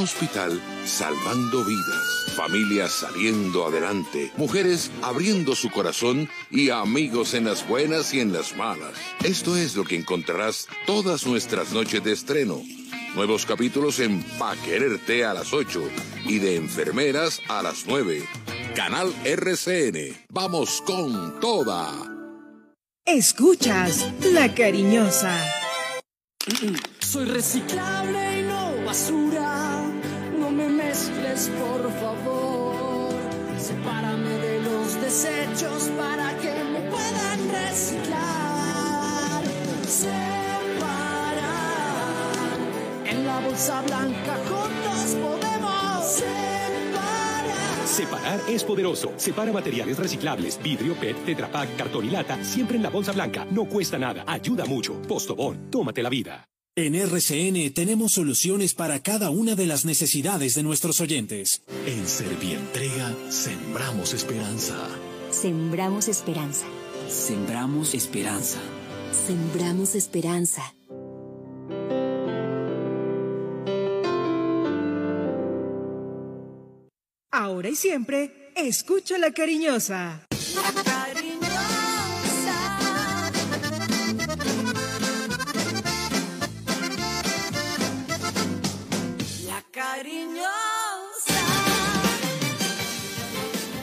[0.00, 8.12] hospital salvando vidas, familias saliendo adelante, mujeres abriendo su corazón y amigos en las buenas
[8.14, 8.92] y en las malas.
[9.24, 12.62] Esto es lo que encontrarás todas nuestras noches de estreno.
[13.14, 15.82] Nuevos capítulos en Pa' Quererte a las 8
[16.26, 18.26] y de Enfermeras a las 9.
[18.74, 20.26] Canal RCN.
[20.30, 21.92] Vamos con toda.
[23.04, 25.36] Escuchas La Cariñosa.
[27.00, 29.19] Soy reciclable y no basura.
[35.22, 39.44] Desechos para que me puedan reciclar.
[39.86, 41.36] Separar.
[43.06, 47.86] En la bolsa blanca juntos podemos separar.
[47.86, 49.12] Separar es poderoso.
[49.16, 53.46] Separa materiales reciclables, vidrio, PET, Tetra Pak, cartón y lata, siempre en la bolsa blanca.
[53.50, 55.02] No cuesta nada, ayuda mucho.
[55.02, 56.46] Postobón, tómate la vida.
[56.76, 61.62] En RCN tenemos soluciones para cada una de las necesidades de nuestros oyentes.
[61.84, 64.76] En Servientrega sembramos esperanza.
[65.40, 66.66] Sembramos esperanza.
[67.08, 68.58] Sembramos esperanza.
[69.10, 70.74] Sembramos esperanza.
[77.30, 80.26] Ahora y siempre, escucha La Cariñosa.
[80.28, 80.89] La cariñosa.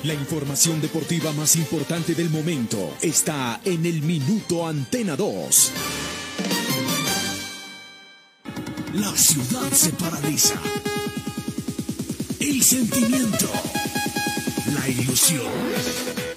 [0.08, 5.72] La información deportiva más importante del momento está en el Minuto Antena 2.
[8.94, 10.62] La ciudad se paraliza.
[12.40, 13.50] El sentimiento.
[14.74, 16.37] La ilusión.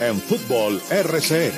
[0.00, 1.52] en Fútbol RCN.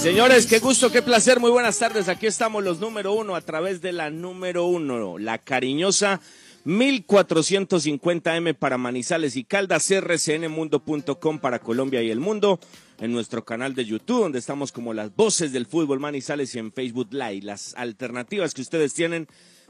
[0.00, 2.08] Señores, qué gusto, qué placer, muy buenas tardes.
[2.08, 6.20] Aquí estamos los número uno a través de la número uno, la cariñosa
[6.64, 12.58] 1450M para Manizales y Caldas, rcnmundo.com para Colombia y el mundo,
[12.98, 16.72] en nuestro canal de YouTube, donde estamos como las voces del fútbol Manizales y en
[16.72, 19.26] Facebook Live, las alternativas que ustedes tienen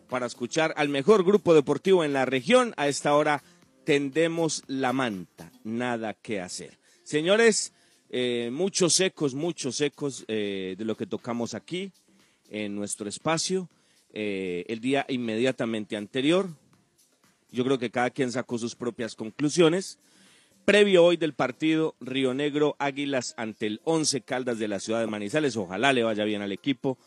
[0.08, 2.72] para escuchar al mejor grupo deportivo en la región.
[2.76, 3.42] A esta hora
[3.84, 6.78] tendemos la manta, nada que hacer.
[7.02, 7.72] Señores,
[8.10, 11.92] eh, muchos ecos, muchos ecos eh, de lo que tocamos aquí
[12.48, 13.68] en nuestro espacio.
[14.12, 16.48] Eh, el día inmediatamente anterior,
[17.50, 19.98] yo creo que cada quien sacó sus propias conclusiones.
[20.66, 25.06] Previo hoy del partido Río Negro Águilas ante el Once Caldas de la ciudad de
[25.06, 25.56] Manizales.
[25.56, 26.98] Ojalá le vaya bien al equipo.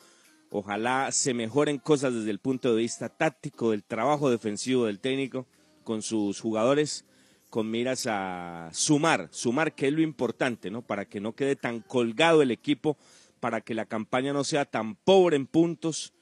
[0.49, 5.45] Ojalá se mejoren cosas desde el punto de vista táctico, del trabajo defensivo del técnico
[5.83, 7.03] con sus jugadores,
[7.49, 10.81] con miras a sumar, sumar que es lo importante, ¿no?
[10.81, 12.95] Para que no quede tan colgado el equipo,
[13.41, 16.13] para que la campaña no sea tan pobre en puntos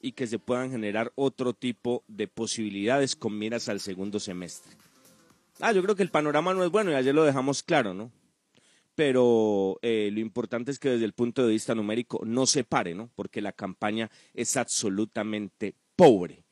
[0.00, 4.85] y que se puedan generar otro tipo de posibilidades con miras al segundo semestre.
[5.60, 8.12] Ah, yo creo que el panorama no es bueno y ayer lo dejamos claro, ¿no?
[8.94, 12.94] Pero eh, lo importante es que desde el punto de vista numérico no se pare,
[12.94, 13.10] ¿no?
[13.14, 16.44] Porque la campaña es absolutamente pobre,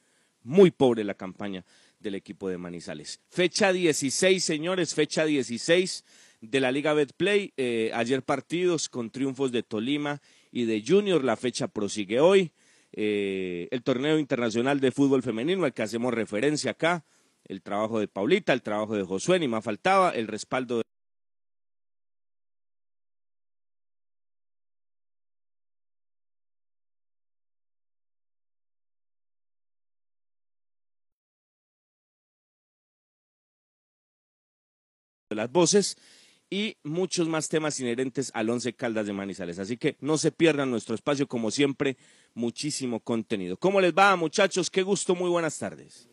[0.43, 1.65] muy pobre la campaña
[2.01, 3.21] del equipo de Manizales.
[3.31, 6.05] Fecha 16, señores, fecha 16
[6.41, 7.53] de la Liga Betplay.
[7.57, 10.21] Eh, ayer partidos con triunfos de Tolima
[10.53, 11.25] y de Junior.
[11.25, 12.53] La fecha prosigue hoy.
[12.93, 17.05] Eh, el torneo internacional de fútbol femenino al que hacemos referencia acá.
[17.45, 20.85] El trabajo de Paulita, el trabajo de Josué, ni más faltaba, el respaldo de
[35.35, 35.97] las voces
[36.51, 39.59] y muchos más temas inherentes al Once Caldas de Manizales.
[39.59, 41.97] Así que no se pierdan nuestro espacio, como siempre,
[42.35, 43.57] muchísimo contenido.
[43.57, 44.71] ¿Cómo les va, muchachos?
[44.71, 46.09] Qué gusto, muy buenas tardes.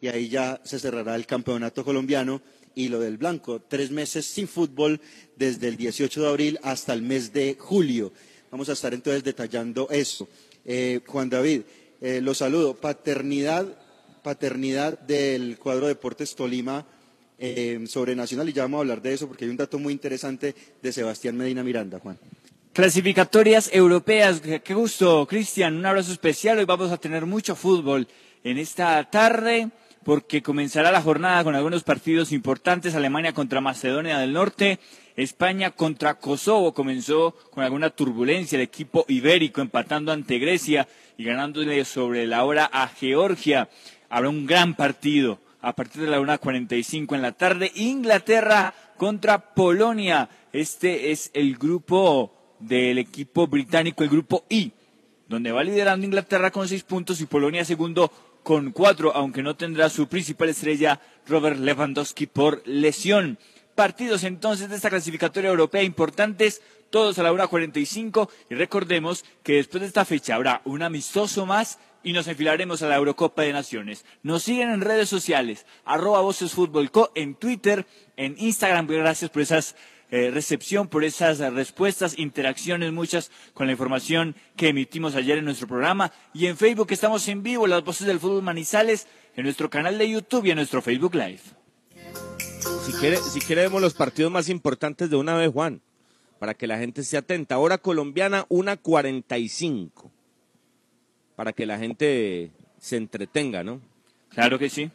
[0.00, 2.40] Y ahí ya se cerrará el campeonato colombiano
[2.74, 5.00] y lo del blanco, tres meses sin fútbol
[5.36, 8.12] desde el 18 de abril hasta el mes de julio.
[8.50, 10.28] Vamos a estar entonces detallando eso.
[10.64, 11.62] Eh, Juan David,
[12.00, 12.74] eh, lo saludo.
[12.74, 13.66] Paternidad,
[14.22, 16.86] paternidad del cuadro Deportes Tolima
[17.38, 19.92] eh, sobre Nacional y ya vamos a hablar de eso porque hay un dato muy
[19.92, 22.18] interesante de Sebastián Medina Miranda, Juan.
[22.72, 26.58] Clasificatorias europeas, qué gusto, Cristian, un abrazo especial.
[26.58, 28.06] Hoy vamos a tener mucho fútbol
[28.44, 29.70] en esta tarde
[30.04, 32.94] porque comenzará la jornada con algunos partidos importantes.
[32.94, 34.78] Alemania contra Macedonia del Norte,
[35.16, 36.72] España contra Kosovo.
[36.72, 40.88] Comenzó con alguna turbulencia el equipo ibérico empatando ante Grecia
[41.18, 43.68] y ganándole sobre la hora a Georgia.
[44.08, 47.70] Habrá un gran partido a partir de la 1.45 en la tarde.
[47.74, 50.28] Inglaterra contra Polonia.
[50.52, 54.72] Este es el grupo del equipo británico, el grupo I,
[55.28, 58.10] donde va liderando Inglaterra con seis puntos y Polonia segundo
[58.42, 63.38] con cuatro, aunque no tendrá su principal estrella Robert Lewandowski por lesión.
[63.74, 69.80] Partidos entonces de esta clasificatoria europea importantes, todos a la 1.45 y recordemos que después
[69.80, 74.04] de esta fecha habrá un amistoso más y nos enfilaremos a la Eurocopa de Naciones.
[74.22, 77.86] Nos siguen en redes sociales, arroba Voces Fútbol Co, en Twitter,
[78.16, 79.76] en Instagram, gracias por esas
[80.10, 85.68] eh, recepción, por esas respuestas, interacciones muchas con la información que emitimos ayer en nuestro
[85.68, 86.12] programa.
[86.34, 90.10] Y en Facebook estamos en vivo, las voces del fútbol Manizales, en nuestro canal de
[90.10, 91.40] YouTube y en nuestro Facebook Live.
[92.84, 95.80] Si quiere, si quiere vemos los partidos más importantes de una vez, Juan,
[96.40, 97.58] para que la gente esté atenta.
[97.58, 100.10] Hora colombiana, una 45.
[101.36, 103.80] Para que la gente se entretenga, ¿no?
[104.30, 104.90] Claro que sí.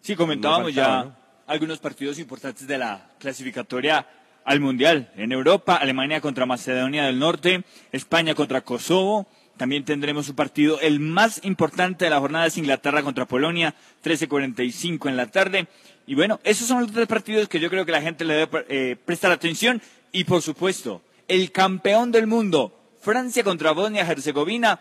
[0.00, 1.16] Sí, comentábamos No faltaba, ya ¿no?
[1.46, 4.06] algunos partidos importantes de la clasificatoria
[4.48, 5.12] al Mundial.
[5.16, 9.26] En Europa, Alemania contra Macedonia del Norte, España contra Kosovo.
[9.58, 13.74] También tendremos un partido, el más importante de la jornada es Inglaterra contra Polonia,
[14.04, 15.66] 13.45 en la tarde.
[16.06, 18.64] Y bueno, esos son los tres partidos que yo creo que la gente le debe
[18.68, 19.82] eh, prestar atención.
[20.12, 22.72] Y por supuesto, el campeón del mundo,
[23.02, 24.80] Francia contra Bosnia-Herzegovina,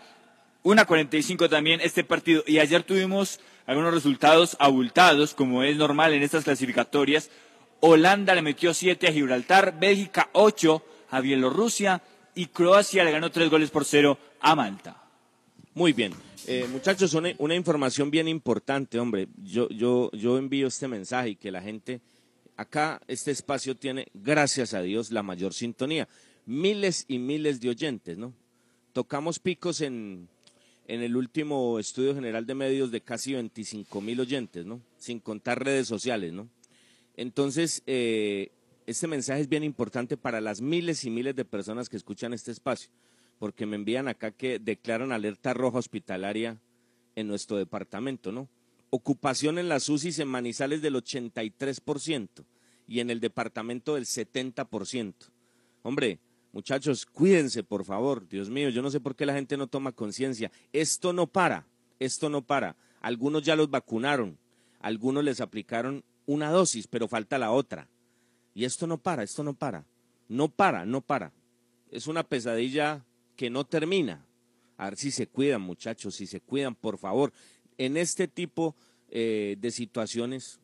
[0.64, 2.44] 1.45 también este partido.
[2.48, 7.30] Y ayer tuvimos algunos resultados abultados, como es normal en estas clasificatorias.
[7.80, 12.02] Holanda le metió 7 a Gibraltar, Bélgica 8 a Bielorrusia
[12.36, 15.04] y Croacia le ganó 3 goles por 0 a Malta.
[15.74, 16.14] Muy bien.
[16.48, 19.28] Eh, muchachos, una, una información bien importante, hombre.
[19.44, 22.02] Yo, yo, yo envío este mensaje y que la gente,
[22.56, 26.08] acá este espacio tiene, gracias a Dios, la mayor sintonía.
[26.46, 28.34] Miles y miles de oyentes, ¿no?
[28.94, 30.30] Tocamos picos en,
[30.88, 34.82] en el último estudio general de medios de casi 25 mil oyentes, ¿no?
[34.98, 36.48] Sin contar redes sociales, ¿no?
[37.18, 38.52] Entonces, eh,
[38.86, 42.52] este mensaje es bien importante para las miles y miles de personas que escuchan este
[42.52, 42.90] espacio,
[43.40, 46.58] porque me envían acá que declaran alerta roja hospitalaria
[47.16, 48.48] en nuestro departamento, ¿no?
[48.92, 52.46] Ocupación en las UCIs en Manizales del 83%
[52.88, 55.14] y en el departamento del 70%.
[55.82, 56.20] Hombre,
[56.54, 58.28] muchachos, cuídense, por favor.
[58.30, 60.52] Dios mío, yo no sé por qué la gente no toma conciencia.
[60.72, 61.66] Esto no para,
[62.00, 62.78] esto no para.
[63.02, 64.38] Algunos ya los vacunaron,
[64.80, 67.88] algunos les aplicaron una dosis, pero falta la otra.
[68.54, 69.86] Y esto no para, esto no para.
[70.30, 71.32] No para, no para.
[71.90, 73.04] Es una pesadilla
[73.36, 74.26] que no termina.
[74.78, 77.34] A ver si se cuidan, muchachos, si se cuidan, por favor.
[77.78, 78.76] En este tipo
[79.10, 80.60] eh, de situaciones,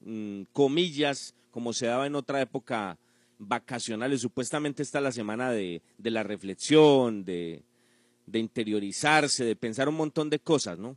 [0.00, 2.98] mm, comillas, como se daba en otra época
[3.38, 7.64] vacacionales, supuestamente está la semana de, de la reflexión, de,
[8.26, 10.96] de interiorizarse, de pensar un montón de cosas, ¿no?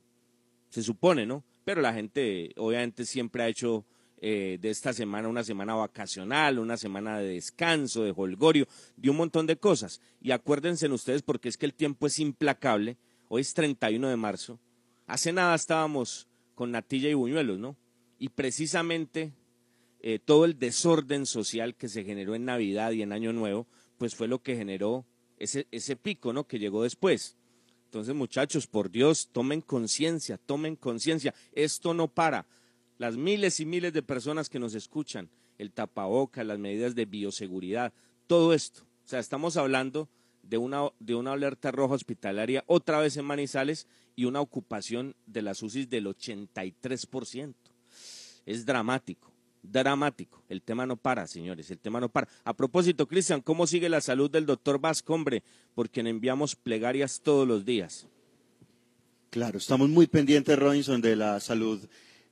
[0.70, 1.44] Se supone, ¿no?
[1.66, 3.86] Pero la gente obviamente siempre ha hecho
[4.22, 9.18] eh, de esta semana una semana vacacional, una semana de descanso, de holgorio, de un
[9.18, 10.00] montón de cosas.
[10.22, 12.98] Y acuérdense ustedes porque es que el tiempo es implacable.
[13.28, 14.60] Hoy es 31 de marzo.
[15.08, 17.76] Hace nada estábamos con Natilla y Buñuelos, ¿no?
[18.20, 19.34] Y precisamente
[20.02, 23.68] eh, todo el desorden social que se generó en Navidad y en Año Nuevo,
[23.98, 25.04] pues fue lo que generó
[25.38, 26.48] ese, ese pico, ¿no?
[26.48, 27.36] Que llegó después.
[27.96, 31.34] Entonces, muchachos, por Dios, tomen conciencia, tomen conciencia.
[31.54, 32.46] Esto no para.
[32.98, 37.94] Las miles y miles de personas que nos escuchan, el tapaboca, las medidas de bioseguridad,
[38.28, 38.82] todo esto.
[39.06, 40.10] O sea, estamos hablando
[40.44, 45.44] de una, de una alerta roja hospitalaria otra vez en Manizales y una ocupación de
[45.44, 47.54] las UCIs del 83%.
[48.46, 49.32] Es dramático,
[49.72, 50.44] dramático.
[50.50, 52.28] El tema no para, señores, el tema no para.
[52.44, 55.44] A propósito, Cristian, ¿cómo sigue la salud del doctor Vasco, hombre?
[55.74, 58.08] Por quien enviamos plegarias todos los días.
[59.30, 61.80] Claro, estamos muy pendientes, Robinson, de la salud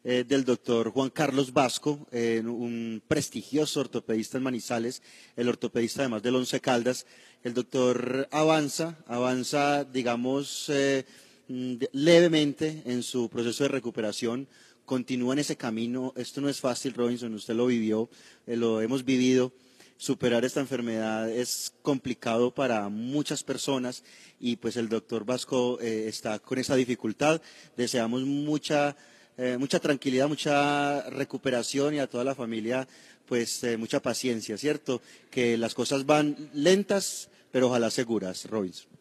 [0.05, 5.01] eh, del doctor Juan Carlos Vasco, eh, un prestigioso ortopedista en Manizales,
[5.37, 7.05] el ortopedista además del Once Caldas.
[7.41, 11.05] El doctor avanza, avanza, digamos, eh,
[11.47, 14.49] mm, levemente en su proceso de recuperación
[14.85, 16.13] continúa en ese camino.
[16.15, 18.09] Esto no es fácil, Robinson, usted lo vivió,
[18.47, 19.51] eh, lo hemos vivido.
[19.97, 24.03] Superar esta enfermedad es complicado para muchas personas
[24.39, 27.41] y pues el doctor Vasco eh, está con esa dificultad.
[27.77, 28.97] Deseamos mucha,
[29.37, 32.87] eh, mucha tranquilidad, mucha recuperación y a toda la familia
[33.25, 35.01] pues mucha paciencia, ¿cierto?
[35.31, 38.92] Que las cosas van lentas, pero ojalá seguras, Robinson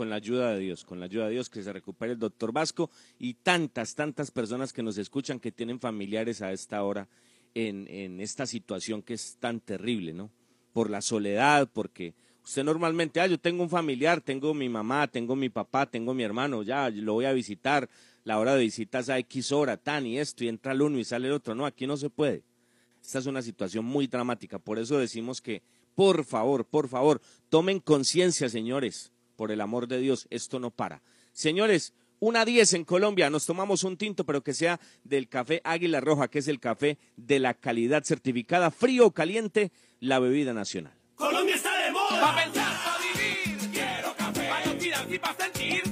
[0.00, 2.52] con la ayuda de Dios, con la ayuda de Dios, que se recupere el doctor
[2.52, 2.88] Vasco
[3.18, 7.06] y tantas, tantas personas que nos escuchan que tienen familiares a esta hora
[7.54, 10.30] en, esta situación que es tan terrible, ¿no?
[10.72, 15.36] Por la soledad, porque usted normalmente, ah, yo tengo un familiar, tengo mi mamá, tengo
[15.36, 17.86] mi papá, tengo mi hermano, ya lo voy a visitar,
[18.24, 20.98] la hora de visita es a X hora, tan y esto, y entra el uno
[20.98, 21.54] y sale el otro.
[21.54, 22.42] No, aquí no se puede.
[23.02, 25.60] Esta es una situación muy dramática, por eso decimos que,
[25.94, 31.00] por favor, por favor, tomen conciencia, señores por el amor de Dios, esto no para.
[31.32, 35.98] Señores, una 10 en Colombia, nos tomamos un tinto, pero que sea del café Águila
[36.02, 40.92] Roja, que es el café de la calidad certificada, frío o caliente, la bebida nacional.
[41.14, 42.20] Colombia está de moda.
[42.20, 43.70] Pa' pensar, pa' vivir.
[43.72, 44.46] Quiero café.
[44.46, 45.89] Pa' y pa' sentir.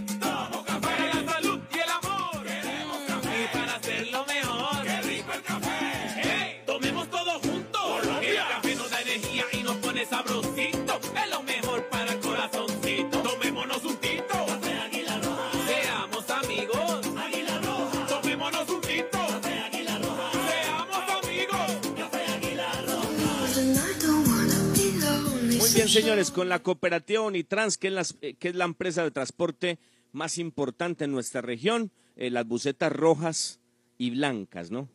[25.88, 29.78] Señores, con la cooperativa Unitrans, que es, eh, que es la empresa de transporte
[30.12, 33.60] más importante en nuestra región, eh, las bucetas rojas
[33.96, 34.88] y blancas, ¿no?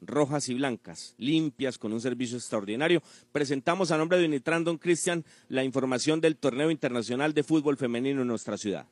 [0.00, 3.02] Rojas y blancas, limpias, con un servicio extraordinario.
[3.32, 8.22] Presentamos a nombre de Unitrans, don Cristian, la información del torneo internacional de fútbol femenino
[8.22, 8.86] en nuestra ciudad.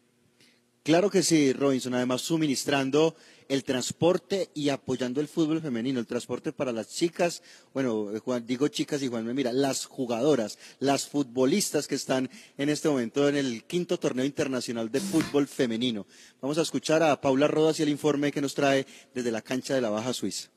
[0.83, 1.95] Claro que sí, Robinson.
[1.95, 3.15] Además, suministrando
[3.49, 8.47] el transporte y apoyando el fútbol femenino, el transporte para las chicas, bueno, eh, Juan,
[8.47, 13.29] digo chicas y Juan me mira, las jugadoras, las futbolistas que están en este momento
[13.29, 16.07] en el quinto torneo internacional de fútbol femenino.
[16.41, 19.75] Vamos a escuchar a Paula Rodas y el informe que nos trae desde la cancha
[19.75, 20.54] de la Baja Suiza.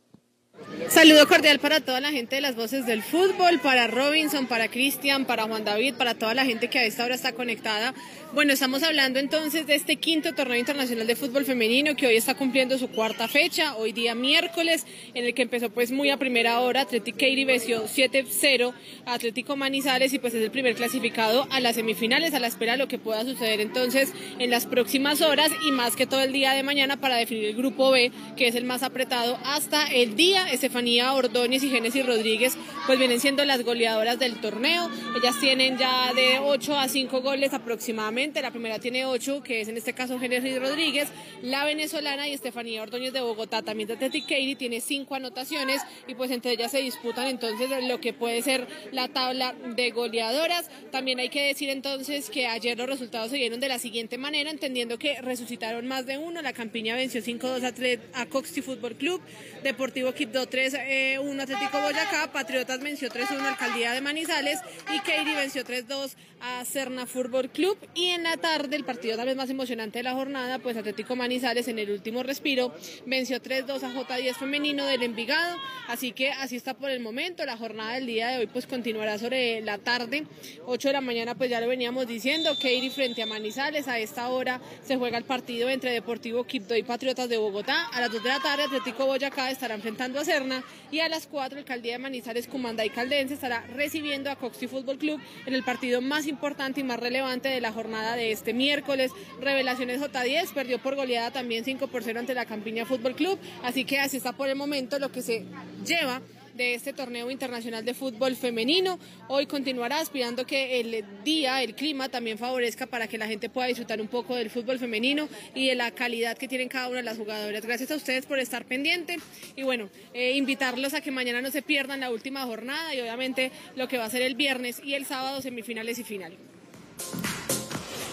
[0.90, 5.26] Saludo cordial para toda la gente de las voces del fútbol, para Robinson, para Cristian,
[5.26, 7.94] para Juan David, para toda la gente que a esta hora está conectada.
[8.34, 12.36] Bueno, estamos hablando entonces de este quinto torneo internacional de fútbol femenino que hoy está
[12.36, 16.60] cumpliendo su cuarta fecha, hoy día miércoles, en el que empezó pues muy a primera
[16.62, 18.74] hora, Atlético Keiri venció 7-0
[19.06, 22.74] a Atlético Manizales y pues es el primer clasificado a las semifinales a la espera
[22.74, 26.32] de lo que pueda suceder entonces en las próximas horas y más que todo el
[26.32, 30.16] día de mañana para definir el grupo B, que es el más apretado hasta el
[30.16, 30.47] día.
[30.48, 34.90] Estefanía Ordóñez y Génesis Rodríguez pues vienen siendo las goleadoras del torneo.
[35.16, 38.42] Ellas tienen ya de 8 a 5 goles aproximadamente.
[38.42, 41.10] La primera tiene 8, que es en este caso Génesis Rodríguez.
[41.42, 44.28] La venezolana y Estefanía Ordóñez de Bogotá, también de Athletic
[44.58, 49.08] tiene 5 anotaciones y pues entre ellas se disputan entonces lo que puede ser la
[49.08, 50.70] tabla de goleadoras.
[50.92, 54.50] También hay que decir entonces que ayer los resultados se dieron de la siguiente manera,
[54.50, 56.42] entendiendo que resucitaron más de uno.
[56.42, 58.28] La Campiña venció 5-2 a, a
[58.62, 59.22] Fútbol Club,
[59.64, 64.60] Deportivo Quibdó 3-1 Atlético Boyacá, Patriotas venció 3-1 Alcaldía de Manizales
[64.94, 67.78] y Keiri venció 3-2 a Cerna Fútbol Club.
[67.96, 71.16] Y en la tarde, el partido tal vez más emocionante de la jornada, pues Atlético
[71.16, 72.74] Manizales en el último respiro
[73.06, 75.58] venció 3-2 a J10 Femenino del Envigado.
[75.88, 77.46] Así que así está por el momento.
[77.46, 80.26] La jornada del día de hoy pues continuará sobre la tarde,
[80.66, 83.88] 8 de la mañana pues ya lo veníamos diciendo, Keiri frente a Manizales.
[83.88, 87.88] A esta hora se juega el partido entre Deportivo Quibdó y Patriotas de Bogotá.
[87.88, 91.28] A las 2 de la tarde Atlético Boyacá estará enfrentando a Serna y a las
[91.28, 95.64] 4 Alcaldía de Manizales, Cumandá y Caldense estará recibiendo a Coxty Fútbol Club en el
[95.64, 99.12] partido importante y más relevante de la jornada de este miércoles.
[99.42, 103.86] Revelaciones J10 perdió por goleada también 5 por 0 ante la Campiña Fútbol Club, así
[103.86, 105.46] que así está por el momento lo que se
[105.86, 106.22] lleva
[106.58, 109.00] de este torneo internacional de fútbol femenino.
[109.28, 113.68] Hoy continuará aspirando que el día, el clima también favorezca para que la gente pueda
[113.68, 117.04] disfrutar un poco del fútbol femenino y de la calidad que tienen cada una de
[117.04, 117.64] las jugadoras.
[117.64, 119.18] Gracias a ustedes por estar pendiente
[119.56, 123.52] y bueno, eh, invitarlos a que mañana no se pierdan la última jornada y obviamente
[123.76, 126.34] lo que va a ser el viernes y el sábado semifinales y final.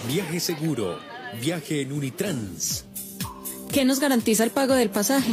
[0.06, 1.00] Viaje seguro.
[1.40, 2.84] Viaje en Unitrans.
[3.72, 5.32] ¿Qué nos garantiza el pago del pasaje?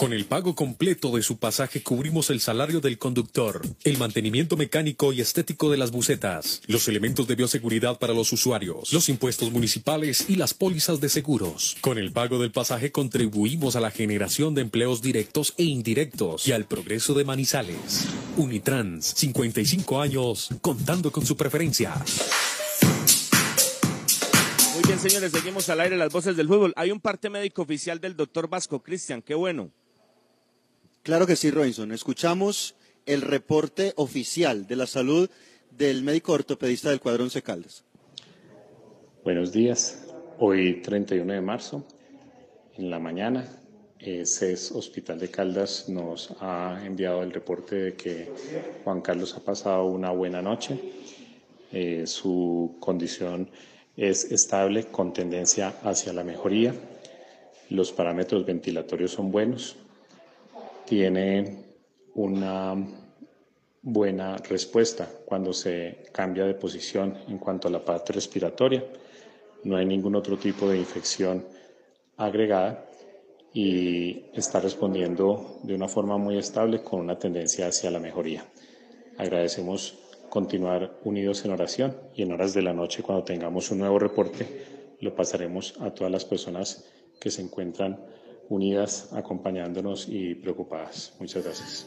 [0.00, 5.12] Con el pago completo de su pasaje cubrimos el salario del conductor, el mantenimiento mecánico
[5.12, 10.24] y estético de las bucetas, los elementos de bioseguridad para los usuarios, los impuestos municipales
[10.30, 11.76] y las pólizas de seguros.
[11.82, 16.52] Con el pago del pasaje contribuimos a la generación de empleos directos e indirectos y
[16.52, 18.06] al progreso de Manizales.
[18.38, 21.92] Unitrans, 55 años, contando con su preferencia.
[24.72, 26.72] Muy bien, señores, seguimos al aire las voces del fútbol.
[26.76, 29.70] Hay un parte médico oficial del doctor Vasco Cristian, qué bueno.
[31.02, 31.92] Claro que sí, Robinson.
[31.92, 32.74] Escuchamos
[33.06, 35.30] el reporte oficial de la salud
[35.70, 37.84] del médico ortopedista del cuadro Once Caldas.
[39.24, 40.04] Buenos días.
[40.38, 41.86] Hoy 31 de marzo,
[42.76, 43.48] en la mañana,
[43.98, 48.30] eh, CES Hospital de Caldas nos ha enviado el reporte de que
[48.84, 50.78] Juan Carlos ha pasado una buena noche.
[51.72, 53.48] Eh, su condición
[53.96, 56.74] es estable con tendencia hacia la mejoría.
[57.70, 59.76] Los parámetros ventilatorios son buenos.
[60.86, 61.64] Tiene
[62.14, 62.74] una
[63.82, 68.84] buena respuesta cuando se cambia de posición en cuanto a la parte respiratoria.
[69.64, 71.44] No hay ningún otro tipo de infección
[72.16, 72.86] agregada
[73.52, 78.44] y está respondiendo de una forma muy estable con una tendencia hacia la mejoría.
[79.16, 83.98] Agradecemos continuar unidos en oración y en horas de la noche cuando tengamos un nuevo
[83.98, 84.46] reporte
[85.00, 86.84] lo pasaremos a todas las personas
[87.18, 87.98] que se encuentran
[88.50, 91.14] unidas, acompañándonos y preocupadas.
[91.18, 91.86] Muchas gracias.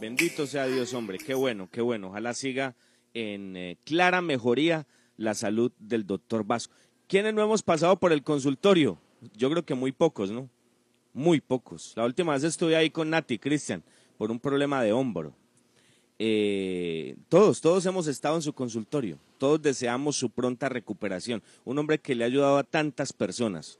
[0.00, 1.18] Bendito sea Dios, hombre.
[1.18, 2.08] Qué bueno, qué bueno.
[2.08, 2.74] Ojalá siga
[3.14, 6.74] en eh, clara mejoría la salud del doctor Vasco.
[7.06, 8.98] ¿Quiénes no hemos pasado por el consultorio?
[9.34, 10.50] Yo creo que muy pocos, ¿no?
[11.14, 11.94] Muy pocos.
[11.96, 13.82] La última vez estuve ahí con Nati, Cristian,
[14.18, 15.32] por un problema de hombro.
[16.18, 19.18] Eh, todos, todos hemos estado en su consultorio.
[19.38, 21.42] Todos deseamos su pronta recuperación.
[21.64, 23.78] Un hombre que le ha ayudado a tantas personas.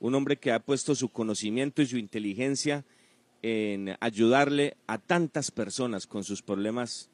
[0.00, 2.84] Un hombre que ha puesto su conocimiento y su inteligencia
[3.42, 7.10] en ayudarle a tantas personas con sus problemas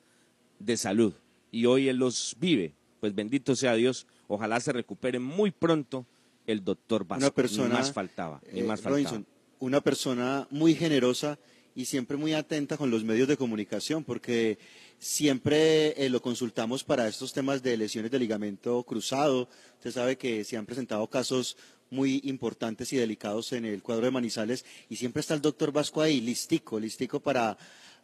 [0.59, 1.13] de salud.
[1.51, 2.75] Y hoy él los vive.
[3.01, 4.07] Pues bendito sea Dios.
[4.29, 6.07] Ojalá se recupere muy pronto
[6.47, 7.25] el doctor Vasco.
[7.25, 8.41] Una persona, Ni más faltaba.
[8.53, 8.97] Ni eh, más faltaba.
[8.97, 9.27] Robinson,
[9.59, 11.39] una persona muy generosa
[11.75, 14.59] y siempre muy atenta con los medios de comunicación, porque
[14.99, 19.49] siempre eh, lo consultamos para estos temas de lesiones de ligamento cruzado.
[19.75, 21.57] Usted sabe que se han presentado casos
[21.91, 26.03] muy importantes y delicados en el cuadro de Manizales y siempre está el doctor Vasco
[26.03, 27.57] ahí, listico, listico para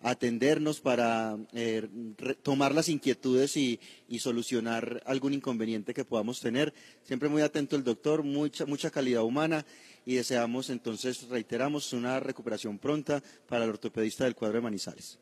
[0.03, 1.89] atendernos, para eh,
[2.43, 6.75] tomar las inquietudes y, y solucionar algún inconveniente que podamos tener.
[7.05, 9.65] Siempre muy atento el doctor, mucha, mucha calidad humana
[10.05, 15.19] y deseamos entonces, reiteramos, una recuperación pronta para el ortopedista del cuadro de Manizales.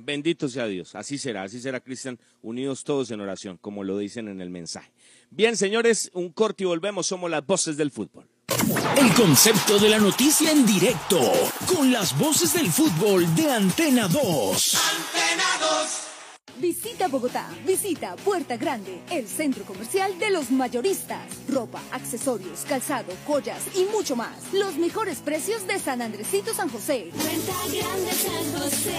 [0.00, 0.94] Bendito sea Dios.
[0.94, 2.20] Así será, así será, Cristian.
[2.40, 4.92] Unidos todos en oración, como lo dicen en el mensaje.
[5.30, 7.08] Bien, señores, un corte y volvemos.
[7.08, 8.28] Somos las voces del fútbol.
[8.96, 11.20] El concepto de la noticia en directo,
[11.66, 14.78] con las voces del fútbol de Antena 2.
[16.60, 21.20] Visita Bogotá, visita Puerta Grande, el centro comercial de los mayoristas.
[21.48, 24.52] Ropa, accesorios, calzado, joyas y mucho más.
[24.52, 27.10] Los mejores precios de San Andresito San José.
[27.14, 28.98] Puerta Grande San José,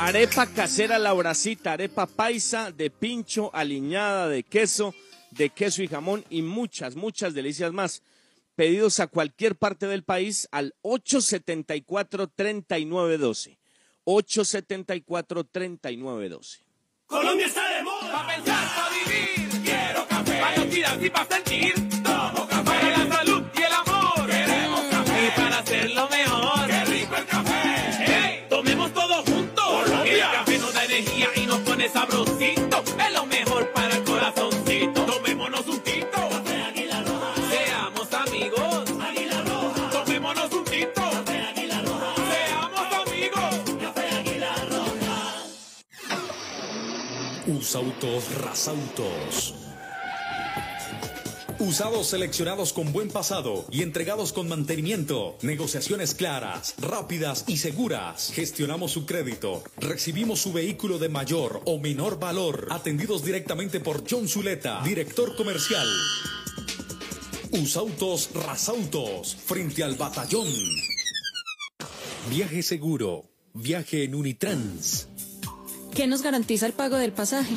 [0.00, 4.94] Arepa casera la bracita, arepa paisa de pincho, aliñada de queso,
[5.32, 8.04] de queso y jamón y muchas, muchas delicias más.
[8.54, 13.58] Pedidos a cualquier parte del país al 874-3912.
[14.04, 16.60] 874-3912.
[17.06, 18.12] Colombia está de moda.
[18.12, 19.48] Pa' pensar, pa' vivir.
[19.64, 20.40] Quiero café.
[20.40, 20.54] Pa'
[21.04, 21.87] y pa' sentir.
[31.78, 32.82] Pone sabrosito.
[32.98, 35.04] Es lo mejor para el corazoncito.
[35.04, 36.10] Tomémonos un tito.
[36.10, 37.34] Café Águila Roja.
[37.50, 38.84] Seamos amigos.
[39.00, 39.90] Águila Roja.
[39.90, 41.00] Tomémonos un tito.
[41.00, 42.14] Café Águila Roja.
[42.32, 43.54] Seamos amigos.
[43.80, 45.16] Café Águila Roja.
[47.46, 49.57] Usautos Rasautos.
[51.60, 55.36] Usados seleccionados con buen pasado y entregados con mantenimiento.
[55.42, 58.30] Negociaciones claras, rápidas y seguras.
[58.32, 59.64] Gestionamos su crédito.
[59.76, 62.68] Recibimos su vehículo de mayor o menor valor.
[62.70, 65.88] Atendidos directamente por John Zuleta, director comercial.
[67.50, 70.46] Usautos Rasautos, frente al batallón.
[72.30, 73.32] Viaje seguro.
[73.52, 75.08] Viaje en Unitrans.
[75.92, 77.56] ¿Qué nos garantiza el pago del pasaje?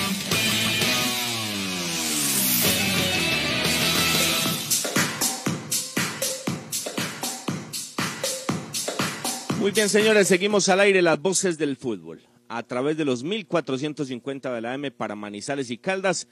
[9.61, 14.51] Muy bien, señores, seguimos al aire las voces del fútbol a través de los 1450
[14.51, 16.27] de la M para Manizales y Caldas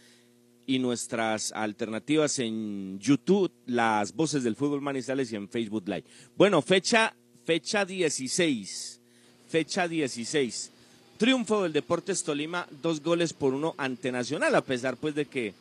[0.66, 6.06] y nuestras alternativas en YouTube, las voces del fútbol Manizales y en Facebook Live.
[6.36, 7.14] Bueno, fecha
[7.46, 9.00] fecha 16.
[9.48, 10.72] Fecha 16.
[11.20, 15.54] Triunfo del Deportes Tolima, dos goles por uno ante Nacional, a pesar pues de que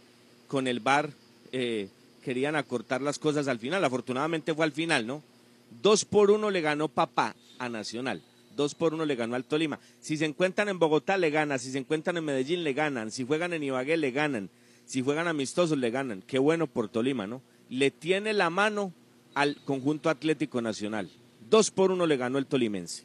[0.47, 1.11] con el VAR
[1.53, 1.91] eh,
[2.25, 3.85] querían acortar las cosas al final.
[3.85, 5.23] Afortunadamente fue al final, ¿no?
[5.83, 8.23] Dos por uno le ganó Papá a Nacional.
[8.57, 9.79] Dos por uno le ganó al Tolima.
[10.01, 11.59] Si se encuentran en Bogotá, le ganan.
[11.59, 13.11] Si se encuentran en Medellín, le ganan.
[13.11, 14.51] Si juegan en Ibagué, le ganan.
[14.85, 16.23] Si juegan amistosos, le ganan.
[16.27, 17.43] Qué bueno por Tolima, ¿no?
[17.69, 18.93] Le tiene la mano
[19.35, 21.09] al conjunto Atlético Nacional.
[21.49, 23.05] Dos por uno le ganó el tolimense.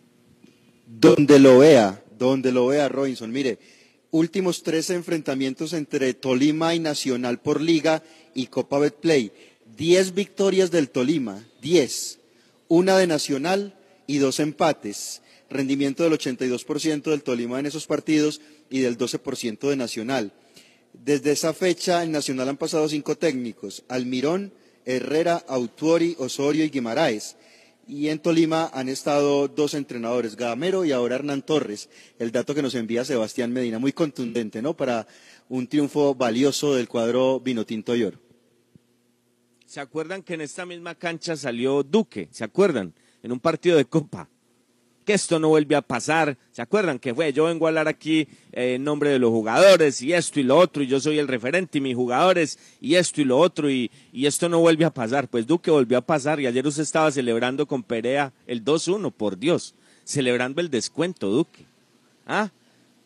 [0.87, 3.31] Donde lo vea, donde lo vea Robinson.
[3.31, 3.59] Mire,
[4.11, 9.31] últimos tres enfrentamientos entre Tolima y Nacional por Liga y Copa Betplay.
[9.77, 12.19] Diez victorias del Tolima, diez.
[12.67, 13.75] Una de Nacional
[14.07, 15.21] y dos empates.
[15.49, 20.33] Rendimiento del 82% del Tolima en esos partidos y del 12% de Nacional.
[20.93, 24.53] Desde esa fecha en Nacional han pasado cinco técnicos, Almirón,
[24.85, 27.35] Herrera, Autuori, Osorio y Guimaraes.
[27.87, 31.89] Y en Tolima han estado dos entrenadores, Gamero y ahora Hernán Torres.
[32.17, 34.75] El dato que nos envía Sebastián Medina, muy contundente, ¿no?
[34.77, 35.05] Para
[35.49, 38.19] un triunfo valioso del cuadro Vinotinto y Oro.
[39.65, 42.29] ¿Se acuerdan que en esta misma cancha salió Duque?
[42.31, 42.93] ¿Se acuerdan?
[43.23, 44.27] En un partido de Copa.
[45.05, 46.37] Que esto no vuelve a pasar.
[46.51, 47.33] ¿Se acuerdan que fue?
[47.33, 50.57] Yo vengo a hablar aquí eh, en nombre de los jugadores y esto y lo
[50.57, 53.91] otro, y yo soy el referente y mis jugadores y esto y lo otro, y,
[54.13, 55.27] y esto no vuelve a pasar.
[55.27, 59.37] Pues Duque volvió a pasar y ayer usted estaba celebrando con Perea el 2-1, por
[59.37, 59.73] Dios.
[60.05, 61.65] Celebrando el descuento, Duque.
[62.25, 62.49] Ah,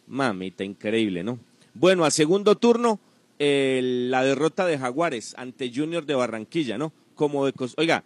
[0.07, 1.39] mamita, increíble, ¿no?
[1.73, 2.99] Bueno, a segundo turno,
[3.39, 6.91] la derrota de Jaguares ante Junior de Barranquilla, ¿no?
[7.15, 8.03] Como de Oiga,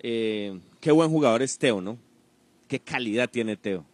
[0.00, 1.98] eh, qué buen jugador es Teo, ¿no?
[2.68, 3.84] Qué calidad tiene Teo.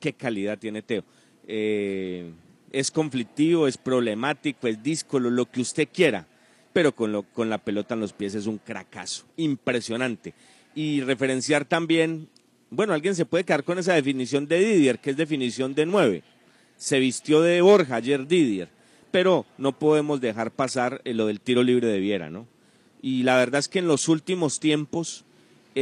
[0.00, 1.04] Qué calidad tiene Teo.
[1.46, 2.30] Eh,
[2.72, 6.26] es conflictivo, es problemático, es díscolo, lo que usted quiera,
[6.72, 9.24] pero con, lo- con la pelota en los pies es un cracazo.
[9.36, 10.34] Impresionante.
[10.74, 12.28] Y referenciar también,
[12.70, 16.22] bueno, alguien se puede quedar con esa definición de Didier, que es definición de nueve.
[16.76, 18.68] Se vistió de Borja ayer Didier,
[19.10, 22.46] pero no podemos dejar pasar eh, lo del tiro libre de Viera, ¿no?
[23.02, 25.24] Y la verdad es que en los últimos tiempos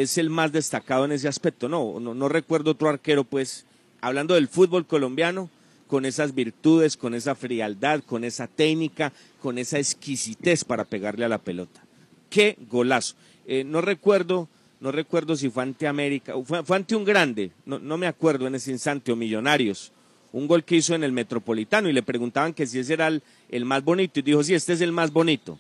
[0.03, 1.69] es el más destacado en ese aspecto.
[1.69, 3.65] No, no, no recuerdo otro arquero, pues,
[4.01, 5.51] hablando del fútbol colombiano,
[5.87, 11.29] con esas virtudes, con esa frialdad, con esa técnica, con esa exquisitez para pegarle a
[11.29, 11.83] la pelota.
[12.29, 13.15] ¡Qué golazo!
[13.47, 14.49] Eh, no recuerdo,
[14.81, 18.47] no recuerdo si fue ante América, fue, fue ante un grande, no, no me acuerdo
[18.47, 19.93] en ese instante, o Millonarios,
[20.33, 23.23] un gol que hizo en el Metropolitano y le preguntaban que si ese era el,
[23.49, 25.59] el más bonito y dijo, sí, este es el más bonito,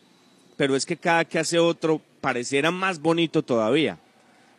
[0.56, 3.98] pero es que cada que hace otro pareciera más bonito todavía.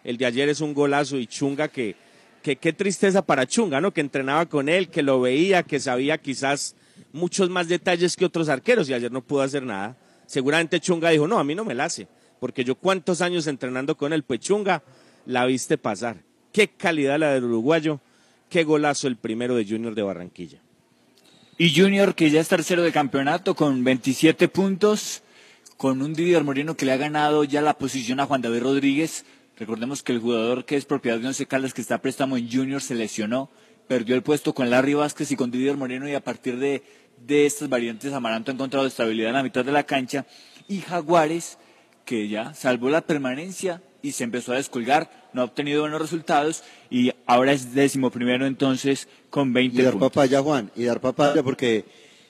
[0.08, 1.98] El de ayer es un golazo y Chunga que,
[2.42, 3.92] que qué tristeza para Chunga, ¿no?
[3.92, 6.76] Que entrenaba con él, que lo veía, que sabía quizás
[7.12, 9.98] muchos más detalles que otros arqueros y ayer no pudo hacer nada.
[10.26, 12.08] Seguramente Chunga dijo, no, a mí no me la hace,
[12.40, 14.82] porque yo cuántos años entrenando con él, pues Chunga
[15.26, 16.24] la viste pasar.
[16.54, 18.00] Qué calidad la del uruguayo,
[18.50, 20.62] qué golazo el primero de Junior de Barranquilla.
[21.58, 25.22] Y Junior, que ya es tercero de campeonato con 27 puntos,
[25.76, 29.26] con un Didier Moreno que le ha ganado ya la posición a Juan David Rodríguez.
[29.60, 32.50] Recordemos que el jugador que es propiedad de Once Caldas, que está a préstamo en
[32.52, 33.50] Junior, se lesionó,
[33.88, 36.84] perdió el puesto con Larry Vázquez y con Didier Moreno y a partir de,
[37.26, 40.26] de estas variantes Amaranto ha encontrado estabilidad en la mitad de la cancha.
[40.68, 41.58] Y Jaguares,
[42.06, 46.64] que ya salvó la permanencia y se empezó a descolgar, no ha obtenido buenos resultados
[46.92, 50.12] y ahora es décimo primero entonces con 20 Y dar puntos.
[50.12, 51.86] papaya, Juan, y dar papaya porque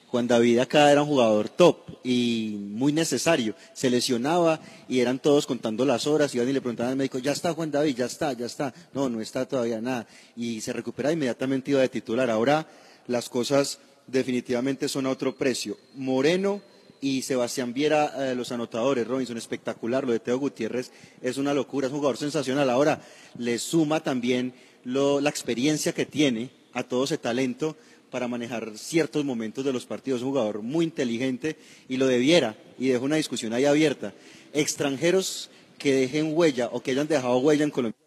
[0.08, 3.56] Juan David acá era un jugador top y muy necesario.
[3.74, 7.34] Se lesionaba y eran todos contando las horas, iban y le preguntaban al médico, ya
[7.34, 8.74] está Juan David, ya está, ya está.
[8.94, 10.08] No, no está todavía nada.
[10.38, 12.30] Y se recupera inmediatamente iba de titular.
[12.30, 12.66] Ahora
[13.08, 15.78] las cosas definitivamente son a otro precio.
[15.96, 16.62] Moreno
[17.02, 20.06] y Sebastián Viera, eh, los anotadores, Robinson, espectacular.
[20.06, 20.92] Lo de Teo Gutiérrez
[21.22, 22.70] es una locura, es un jugador sensacional.
[22.70, 23.02] Ahora
[23.38, 24.54] le suma también
[24.86, 27.76] lo- la experiencia que tiene a todo ese talento
[28.10, 30.22] para manejar ciertos momentos de los partidos.
[30.22, 34.14] Un jugador muy inteligente y lo debiera, y dejo una discusión ahí abierta.
[34.54, 37.98] Extranjeros que dejen huella o que hayan dejado huella en Colombia.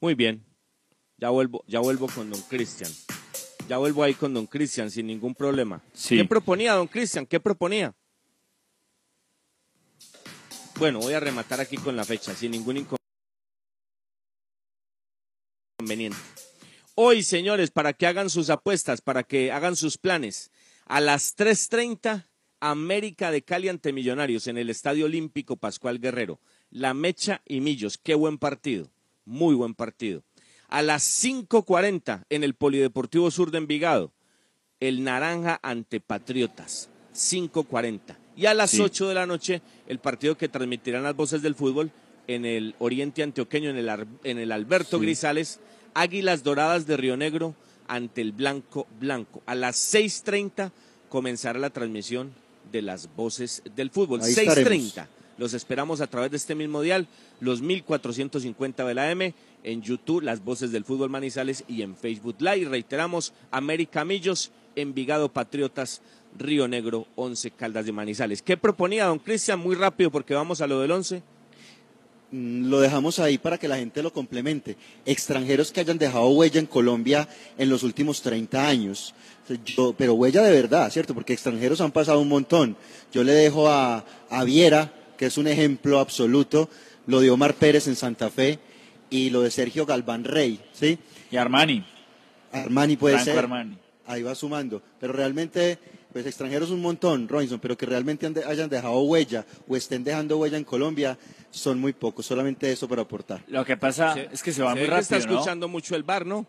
[0.00, 0.44] Muy bien.
[1.16, 2.90] Ya vuelvo, ya vuelvo con don Cristian.
[3.68, 5.80] Ya vuelvo ahí con don Cristian sin ningún problema.
[5.92, 6.16] Sí.
[6.16, 7.24] ¿Qué proponía don Cristian?
[7.24, 7.94] ¿Qué proponía?
[10.82, 12.88] Bueno, voy a rematar aquí con la fecha, sin ningún
[15.78, 16.18] inconveniente.
[16.96, 20.50] Hoy, señores, para que hagan sus apuestas, para que hagan sus planes,
[20.86, 22.26] a las 3.30,
[22.58, 26.40] América de Cali ante Millonarios en el Estadio Olímpico Pascual Guerrero.
[26.70, 28.90] La Mecha y Millos, qué buen partido,
[29.24, 30.24] muy buen partido.
[30.66, 34.12] A las 5.40 en el Polideportivo Sur de Envigado,
[34.80, 38.21] el Naranja ante Patriotas, 5.40.
[38.36, 38.80] Y a las Sí.
[38.80, 41.90] 8 de la noche, el partido que transmitirán las voces del fútbol
[42.26, 45.04] en el Oriente Antioqueño, en el, Ar- en el Alberto Sí.
[45.04, 45.60] Grisales,
[45.94, 47.54] Águilas Doradas de Río Negro
[47.88, 49.42] ante el Blanco Blanco.
[49.44, 50.72] A las 6.30
[51.08, 52.32] comenzará la transmisión
[52.70, 54.22] de las voces del fútbol.
[54.22, 55.06] Ahí 6.30.
[55.38, 57.08] Los esperamos a través de este mismo dial,
[57.40, 62.36] los 1450 de la M, en YouTube, las voces del fútbol Manizales y en Facebook
[62.38, 62.68] Live.
[62.68, 66.00] Reiteramos, América Millos, Envigado Patriotas,
[66.38, 68.42] Río Negro, 11 Caldas de Manizales.
[68.42, 69.58] ¿Qué proponía don Cristian?
[69.60, 71.22] Muy rápido porque vamos a lo del 11.
[72.30, 74.76] Mm, Lo dejamos ahí para que la gente lo complemente.
[75.04, 79.14] Extranjeros que hayan dejado huella en Colombia en los últimos 30 años.
[79.76, 81.14] Yo- pero huella de verdad, ¿cierto?
[81.14, 82.76] Porque extranjeros han pasado un montón.
[83.12, 86.70] Yo le dejo a, a Viera, que es un ejemplo absoluto,
[87.06, 88.58] lo de Omar Pérez en Santa Fe
[89.10, 90.98] y lo de Sergio Galván Rey, ¿sí?
[91.30, 91.84] Y Armani.
[92.52, 93.38] Armani puede Franco ser.
[93.38, 93.76] Armani.
[94.06, 94.82] Ahí va sumando.
[95.00, 95.78] Pero realmente,
[96.12, 100.04] pues extranjeros un montón, Robinson, pero que realmente han de- hayan dejado huella o estén
[100.04, 101.18] dejando huella en Colombia
[101.50, 102.26] son muy pocos.
[102.26, 103.42] Solamente eso para aportar.
[103.48, 105.38] Lo que pasa es que se va ve muy que está rápido, ¿no?
[105.38, 106.46] escuchando mucho el bar, ¿no?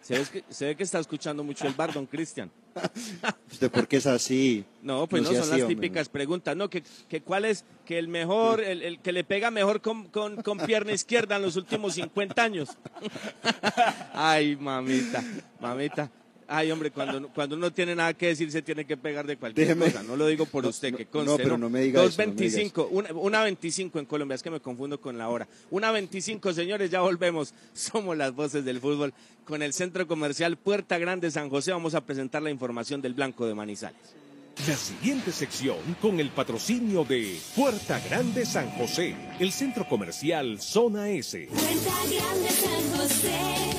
[0.00, 2.50] Se ve, que, se ve que está escuchando mucho el bar, don Cristian.
[3.52, 4.64] ¿Usted por qué es así?
[4.82, 5.74] No, pues no, son así, las hombre.
[5.76, 6.68] típicas preguntas, ¿no?
[6.70, 10.36] Que, que cuál es que el mejor, el, el que le pega mejor con, con,
[10.42, 12.70] con pierna izquierda en los últimos 50 años.
[14.14, 15.22] Ay, mamita,
[15.60, 16.10] mamita.
[16.54, 19.68] Ay, hombre, cuando, cuando uno tiene nada que decir, se tiene que pegar de cualquier
[19.68, 20.02] Déjeme- cosa.
[20.02, 21.30] No lo digo por usted, que conste.
[21.30, 24.34] no, pero no me diga eso, no me diga 2.25, una, una 25 en Colombia,
[24.34, 25.48] es que me confundo con la hora.
[25.70, 27.54] Una 25, señores, ya volvemos.
[27.72, 29.14] Somos las voces del fútbol.
[29.46, 33.46] Con el Centro Comercial Puerta Grande San José vamos a presentar la información del Blanco
[33.46, 33.98] de Manizales.
[34.68, 41.08] La siguiente sección con el patrocinio de Puerta Grande San José, el centro comercial Zona
[41.08, 41.48] S.
[41.48, 43.71] Puerta Grande San José,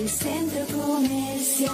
[0.00, 1.72] el centro comercial.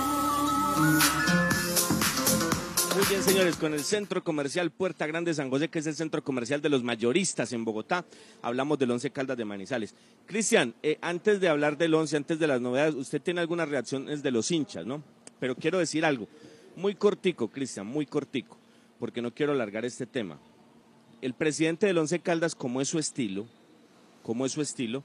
[2.96, 6.24] Muy bien, señores, con el Centro Comercial Puerta Grande San José, que es el centro
[6.24, 8.04] comercial de los mayoristas en Bogotá,
[8.42, 9.94] hablamos del Once Caldas de Manizales.
[10.26, 14.24] Cristian, eh, antes de hablar del Once, antes de las novedades, usted tiene algunas reacciones
[14.24, 15.04] de los hinchas, ¿no?
[15.38, 16.26] Pero quiero decir algo,
[16.74, 18.58] muy cortico, Cristian, muy cortico,
[18.98, 20.40] porque no quiero alargar este tema.
[21.22, 23.46] El presidente del Once Caldas, como es su estilo,
[24.24, 25.04] como es su estilo,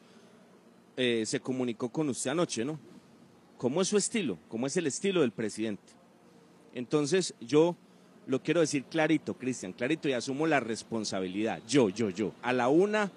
[0.98, 2.80] eh, se comunicó con usted anoche, ¿no?
[3.62, 4.40] ¿Cómo es su estilo?
[4.48, 5.94] ¿Cómo es el estilo del presidente?
[6.74, 7.76] Entonces, yo
[8.26, 11.62] lo quiero decir clarito, Cristian, clarito, y asumo la responsabilidad.
[11.68, 12.34] Yo, yo, yo.
[12.42, 13.12] A la una,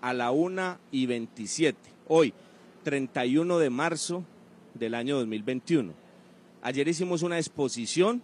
[0.00, 1.90] a la una y veintisiete.
[2.06, 2.32] Hoy,
[2.84, 4.22] 31 de marzo
[4.74, 5.92] del año 2021.
[6.62, 8.22] Ayer hicimos una exposición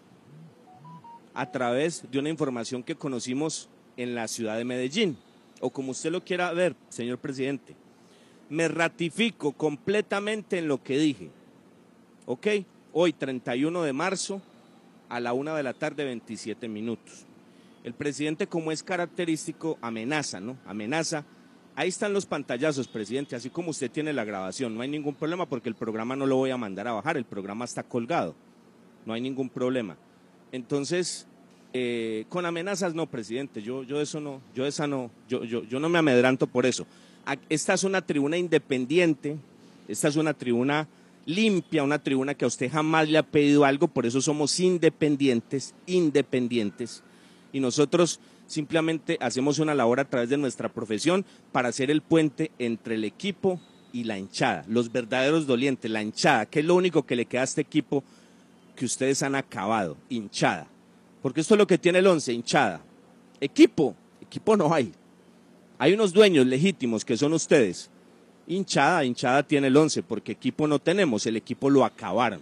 [1.35, 5.19] a través de una información que conocimos en la ciudad de Medellín,
[5.61, 7.75] o como usted lo quiera ver, señor presidente.
[8.51, 11.33] Me ratifico completamente en lo que dije.
[12.27, 12.47] ¿Ok?
[12.93, 14.43] Hoy, 31 de marzo,
[15.09, 17.25] a la una de la tarde, 27 minutos.
[17.85, 20.57] El presidente, como es característico, amenaza, ¿no?
[20.67, 21.25] Amenaza.
[21.77, 24.75] Ahí están los pantallazos, presidente, así como usted tiene la grabación.
[24.75, 27.25] No hay ningún problema porque el programa no lo voy a mandar a bajar, el
[27.25, 28.35] programa está colgado.
[29.05, 29.97] No hay ningún problema.
[30.51, 31.29] Entonces,
[31.75, 33.63] eh, con amenazas no, presidente.
[33.63, 36.87] Yo, yo eso no, yo esa no, yo, yo, yo no me amedranto por eso.
[37.49, 39.37] Esta es una tribuna independiente,
[39.87, 40.89] esta es una tribuna
[41.27, 45.75] limpia, una tribuna que a usted jamás le ha pedido algo, por eso somos independientes,
[45.87, 47.03] independientes.
[47.53, 52.53] Y nosotros simplemente hacemos una labor a través de nuestra profesión para hacer el puente
[52.59, 53.61] entre el equipo
[53.93, 57.41] y la hinchada, los verdaderos dolientes, la hinchada, que es lo único que le queda
[57.43, 58.05] a este equipo
[58.77, 60.69] que ustedes han acabado, hinchada.
[61.23, 62.81] Porque esto es lo que tiene el once, hinchada.
[63.41, 64.93] Equipo, equipo no hay.
[65.79, 67.91] Hay unos dueños legítimos que son ustedes.
[68.47, 72.41] Hinchada, hinchada tiene el once, porque equipo no tenemos, el equipo lo acabaron.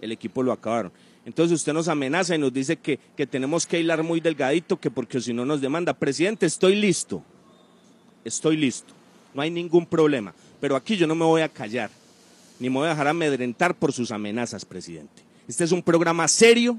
[0.00, 0.92] El equipo lo acabaron.
[1.24, 4.90] Entonces usted nos amenaza y nos dice que, que tenemos que hilar muy delgadito, que
[4.90, 5.92] porque si no nos demanda.
[5.94, 7.22] Presidente, estoy listo.
[8.24, 8.92] Estoy listo.
[9.34, 10.34] No hay ningún problema.
[10.60, 11.90] Pero aquí yo no me voy a callar,
[12.58, 15.22] ni me voy a dejar amedrentar por sus amenazas, presidente.
[15.48, 16.78] Este es un programa serio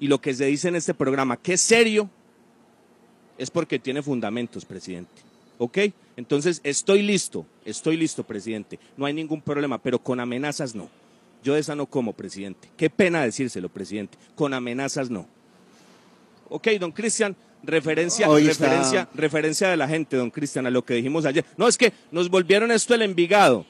[0.00, 2.10] y lo que se dice en este programa que es serio
[3.38, 5.31] es porque tiene fundamentos, presidente.
[5.62, 5.78] ¿Ok?
[6.16, 8.80] Entonces estoy listo, estoy listo, presidente.
[8.96, 10.88] No hay ningún problema, pero con amenazas no.
[11.44, 12.68] Yo de esa no como, presidente.
[12.76, 14.18] Qué pena decírselo, presidente.
[14.34, 15.28] Con amenazas no.
[16.48, 20.84] Ok, don Cristian, referencia, Hoy está- referencia, referencia de la gente, don Cristian, a lo
[20.84, 21.44] que dijimos ayer.
[21.56, 23.64] No, es que nos volvieron esto el Envigado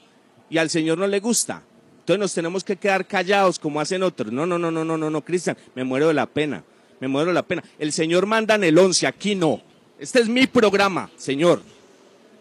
[0.49, 1.63] y al señor no le gusta.
[1.99, 4.33] Entonces nos tenemos que quedar callados como hacen otros.
[4.33, 6.65] No, no, no, no, no, no, no, Cristian, me muero de la pena.
[7.01, 7.63] Me muero de la pena.
[7.79, 9.61] El señor manda en el 11, aquí no.
[9.99, 11.63] Este es mi programa, señor.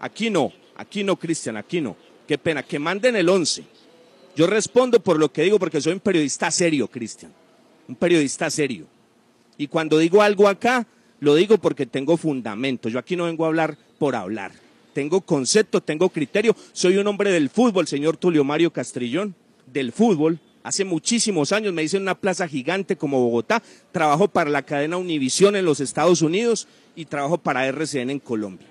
[0.02, 1.96] Aquí no, aquí no, Cristian, aquí no.
[2.28, 3.64] Qué pena, que manden el 11.
[4.36, 7.32] Yo respondo por lo que digo porque soy un periodista serio, Cristian.
[7.88, 8.88] Un periodista serio.
[9.58, 10.88] Y cuando digo algo acá,
[11.20, 12.90] lo digo porque tengo fundamento.
[12.90, 14.52] Yo aquí no vengo a hablar por hablar.
[14.94, 16.56] Tengo concepto, tengo criterio.
[16.74, 19.36] Soy un hombre del fútbol, señor Tulio Mario Castrillón,
[19.68, 20.40] del fútbol.
[20.64, 23.62] Hace muchísimos años me hice en una plaza gigante como Bogotá.
[23.92, 28.71] Trabajo para la cadena Univisión en los Estados Unidos y trabajo para RCN en Colombia.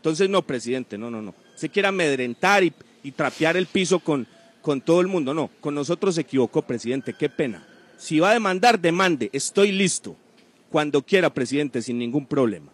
[0.00, 1.34] Entonces, no, presidente, no, no, no.
[1.54, 4.26] Se quiere amedrentar y, y trapear el piso con,
[4.62, 5.34] con todo el mundo.
[5.34, 7.12] No, con nosotros se equivocó, presidente.
[7.12, 7.68] Qué pena.
[7.98, 9.28] Si va a demandar, demande.
[9.34, 10.16] Estoy listo.
[10.70, 12.72] Cuando quiera, presidente, sin ningún problema.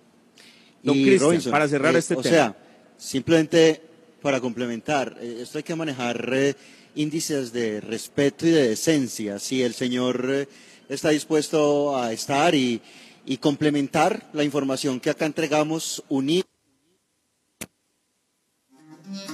[0.84, 2.32] Don Cristian, para cerrar eh, este o tema.
[2.32, 2.56] sea,
[2.96, 3.82] simplemente
[4.22, 6.54] para complementar, eh, esto hay que manejar eh,
[6.94, 9.40] índices de respeto y de decencia.
[9.40, 10.46] Si el señor
[10.88, 12.80] está dispuesto a estar y,
[13.24, 16.44] y complementar la información que acá entregamos, unir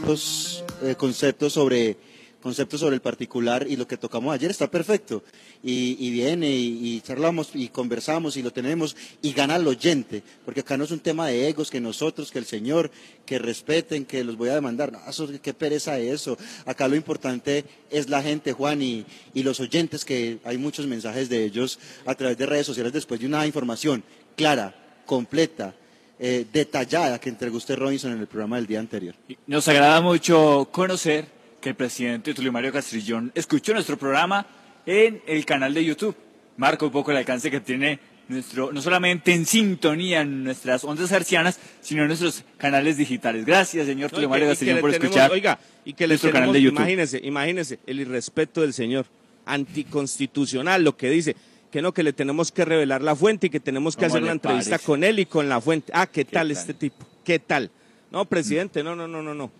[0.06, 1.96] los eh, conceptos sobre
[2.42, 5.22] conceptos sobre el particular y lo que tocamos ayer está perfecto.
[5.62, 10.60] Y, viene y, y charlamos y conversamos y lo tenemos y gana el oyente porque
[10.60, 12.90] acá no es un tema de egos que nosotros que el señor
[13.24, 14.90] que respeten que los voy a demandar.
[14.90, 16.36] No eso qué pereza eso.
[16.66, 21.28] Acá lo importante es la gente Juan y, y los oyentes que hay muchos mensajes
[21.28, 24.02] de ellos a través de redes sociales después de una información
[24.34, 24.74] clara
[25.06, 25.76] completa
[26.24, 29.16] eh, detallada que entregó usted Robinson en el programa del día anterior
[29.48, 31.26] Nos agrada mucho conocer
[31.60, 34.46] que el presidente Tulio Mario Castrillón escuchó nuestro programa
[34.86, 36.14] en el canal de YouTube.
[36.56, 41.10] Marca un poco el alcance que tiene nuestro, no solamente en sintonía en nuestras ondas
[41.10, 43.44] hercianas, sino en nuestros canales digitales.
[43.44, 46.40] Gracias, señor No, Tulio Mario Castrillón, por tenemos- escuchar Oiga, y que le nuestro tenemos,
[46.48, 46.78] canal de YouTube.
[46.78, 49.06] imagínese, imagínese, el irrespeto del señor,
[49.44, 51.36] anticonstitucional, lo que dice,
[51.72, 54.22] que no, que le tenemos que revelar la fuente y que tenemos que ¿Cómo hacer
[54.22, 54.86] una entrevista parece?
[54.86, 55.90] con él y con la fuente.
[55.94, 56.50] Ah, ¿qué, tal, tal?
[56.52, 57.04] este tipo?
[57.24, 57.70] ¿Qué tal?
[58.10, 59.50] No, presidente, no, no, no, no, no.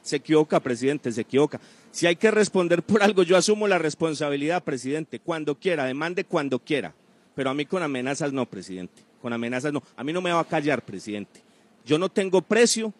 [0.00, 1.60] Se equivoca, presidente, se equivoca.
[1.90, 6.60] Si hay que responder por algo, yo asumo la responsabilidad, presidente, cuando quiera, demande cuando
[6.60, 6.94] quiera.
[7.34, 9.02] Pero a mí con amenazas no, presidente.
[9.20, 9.82] Con amenazas no.
[9.96, 11.42] A mí no me va a callar, presidente.
[11.84, 12.94] Yo no tengo precio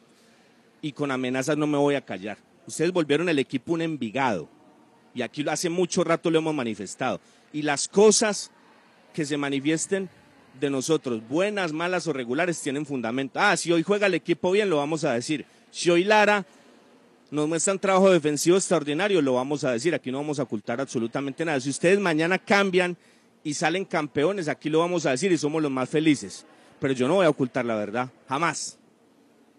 [0.83, 2.39] y con amenazas no me voy a callar.
[2.67, 4.49] Ustedes volvieron el equipo un envigado.
[5.15, 7.21] Y aquí lo- hace mucho rato lo hemos manifestado.
[7.53, 8.51] Y las cosas
[9.17, 10.11] que se manifiesten
[10.61, 13.41] de nosotros, buenas, malas o regulares, tienen fundamento.
[13.41, 15.47] Ah, si hoy juega el equipo bien, lo vamos a decir.
[15.71, 16.45] Si hoy Lara
[17.31, 19.95] nos muestra un trabajo defensivo extraordinario, lo vamos a decir.
[19.95, 21.59] Aquí no vamos a ocultar absolutamente nada.
[21.61, 22.95] Si ustedes mañana cambian
[23.43, 26.45] y salen campeones, aquí lo vamos a decir y somos los más felices.
[26.79, 28.11] Pero yo no voy a ocultar la verdad.
[28.29, 28.79] Jamás.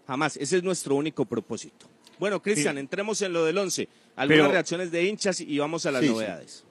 [0.06, 0.36] Jamás.
[0.36, 1.86] Ese es nuestro único propósito.
[2.20, 2.80] Bueno, Cristian, Sí.
[2.80, 3.88] entremos en lo del 11.
[4.16, 6.52] Algunas Pero- reacciones de hinchas y vamos a las Sí, novedades.
[6.52, 6.67] Sí,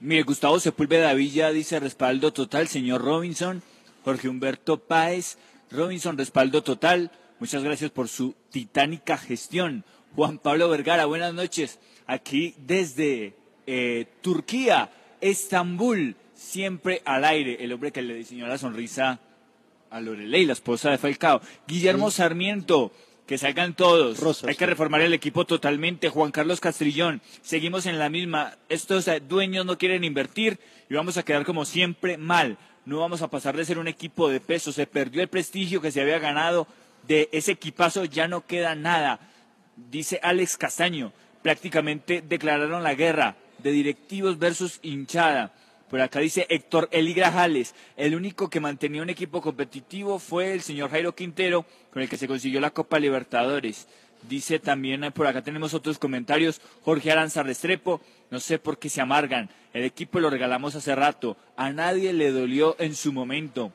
[0.00, 3.62] mire, Gustavo Sepúlveda Villa dice respaldo total, señor Robinson.
[4.04, 5.36] Jorge Humberto Páez,
[5.70, 7.10] Robinson, respaldo total.
[7.38, 9.84] Muchas gracias por su titánica gestión.
[10.16, 11.78] Juan Pablo Vergara, buenas noches.
[12.06, 13.34] Aquí desde
[13.66, 17.58] eh, Turquía, Estambul, siempre al aire.
[17.60, 19.20] El hombre que le diseñó la sonrisa
[19.90, 21.40] a Lorelei, la esposa de Falcao.
[21.66, 22.92] Guillermo Sarmiento,
[23.30, 24.42] que salgan todos.
[24.42, 26.08] Hay que reformar el equipo totalmente.
[26.08, 28.56] Juan Carlos Castrillón, seguimos en la misma.
[28.68, 30.58] Estos eh, dueños no quieren invertir
[30.88, 32.58] y vamos a quedar como siempre mal.
[32.84, 34.72] No vamos a pasar de ser un equipo de peso.
[34.72, 36.66] Se perdió el prestigio que se había ganado
[37.06, 39.20] de ese equipazo, ya no queda nada.
[39.76, 45.52] Dice Alex Castaño, prácticamente declararon la guerra de directivos versus hinchada.
[45.90, 50.62] Por acá dice Héctor Eli Grajales, el único que mantenía un equipo competitivo fue el
[50.62, 53.88] señor Jairo Quintero, con el que se consiguió la Copa Libertadores.
[54.28, 59.00] Dice también, por acá tenemos otros comentarios, Jorge Aranza Restrepo, no sé por qué se
[59.00, 63.72] amargan, el equipo lo regalamos hace rato, a nadie le dolió en su momento.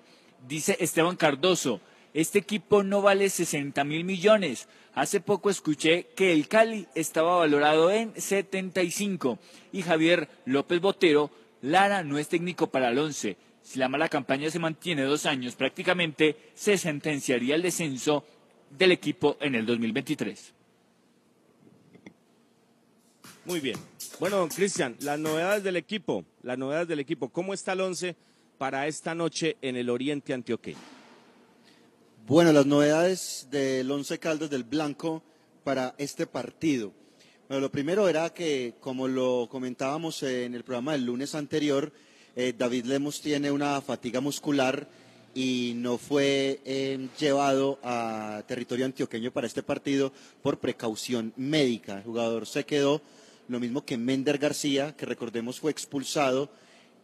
[0.47, 1.81] Dice Esteban Cardoso,
[2.13, 4.69] este equipo no vale 60 mil millones.
[4.93, 9.37] Hace poco escuché que el Cali estaba valorado en 75
[9.73, 11.29] y Javier López Botero
[11.65, 13.37] Lara no es técnico para el 11.
[13.63, 18.23] Si la mala campaña se mantiene dos años, prácticamente se sentenciaría el descenso
[18.69, 20.53] del equipo en el 2023.
[23.45, 23.79] Muy bien.
[24.19, 28.15] Bueno, Cristian, las novedades del equipo, las novedades del equipo, ¿cómo está el 11
[28.59, 30.77] para esta noche en el Oriente Antioqueño?
[32.27, 35.23] Bueno, las novedades del Once Caldas del Blanco
[35.63, 36.93] para este partido.
[37.47, 41.91] Bueno, lo primero era que, como lo comentábamos en el programa del lunes anterior,
[42.35, 44.87] eh, David Lemos tiene una fatiga muscular
[45.35, 51.97] y no fue eh, llevado a territorio antioqueño para este partido por precaución médica.
[51.97, 53.03] El jugador se quedó,
[53.47, 56.49] lo mismo que Mender García, que recordemos fue expulsado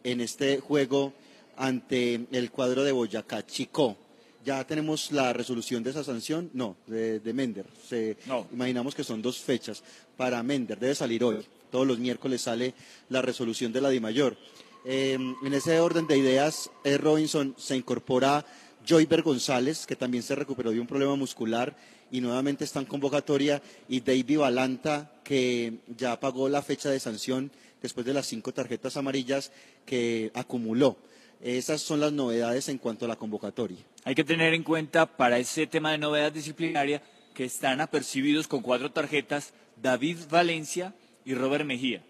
[0.02, 1.12] en este juego
[1.56, 3.96] ante el cuadro de Boyacá Chicó.
[4.44, 6.50] ¿Ya tenemos la resolución de esa sanción?
[6.52, 7.66] No, de, de Mender.
[7.88, 8.16] Se-
[8.52, 9.82] Imaginamos que son dos fechas
[10.16, 10.78] para Mender.
[10.78, 11.38] Debe salir hoy.
[11.70, 12.74] Todos los miércoles sale
[13.08, 14.36] la resolución de la DIMAYOR.
[14.84, 15.12] Eh,
[15.44, 18.44] en ese orden de ideas, eh, Robinson se incorpora
[18.86, 21.76] Joyber González, que también se recuperó de un problema muscular
[22.10, 27.50] y nuevamente está en convocatoria, y David Balanta, que ya pagó la fecha de sanción
[27.80, 29.50] después de las cinco tarjetas amarillas
[29.86, 30.96] que acumuló.
[31.42, 33.78] Esas son las novedades en cuanto a la convocatoria.
[34.04, 37.02] Hay que tener en cuenta para ese tema de novedad disciplinaria
[37.34, 42.04] que están apercibidos con cuatro tarjetas David Valencia y Robert Mejía.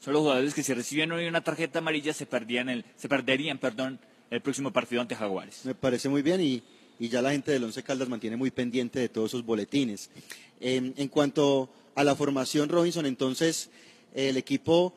[0.00, 3.58] Son los jugadores que si reciben hoy una tarjeta amarilla se, perdían el, se perderían
[3.58, 5.66] perdón, el próximo partido ante Jaguares.
[5.66, 6.62] Me parece muy bien y,
[6.98, 10.10] y ya la gente del Once Caldas mantiene muy pendiente de todos sus boletines.
[10.60, 13.70] Eh, en cuanto a la formación, Robinson, entonces
[14.14, 14.94] el equipo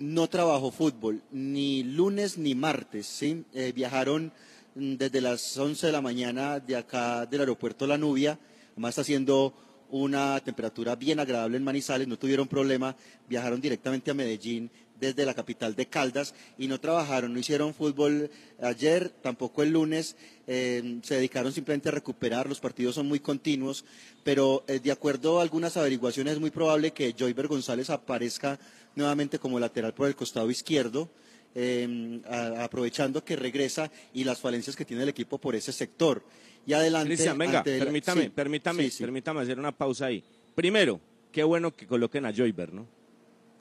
[0.00, 3.44] no trabajó fútbol ni lunes ni martes, ¿sí?
[3.52, 4.32] Eh, viajaron
[4.74, 8.38] mm, desde las 11 de la mañana de acá del aeropuerto La Nubia,
[8.72, 9.54] además está haciendo
[9.90, 12.96] una temperatura bien agradable en Manizales, no tuvieron problema,
[13.28, 18.30] viajaron directamente a Medellín desde la capital de Caldas y no trabajaron, no hicieron fútbol
[18.60, 23.84] ayer, tampoco el lunes, eh, se dedicaron simplemente a recuperar, los partidos son muy continuos,
[24.24, 28.58] pero eh, de acuerdo a algunas averiguaciones es muy probable que Joyber González aparezca
[28.96, 31.08] nuevamente como lateral por el costado izquierdo,
[31.54, 36.22] eh, a- aprovechando que regresa y las falencias que tiene el equipo por ese sector.
[36.66, 37.08] Y adelante.
[37.08, 39.02] Cristian, venga, permítame, sí, permítame, sí, sí.
[39.02, 40.22] permítame hacer una pausa ahí.
[40.54, 41.00] Primero,
[41.32, 42.86] qué bueno que coloquen a Joyber, ¿no?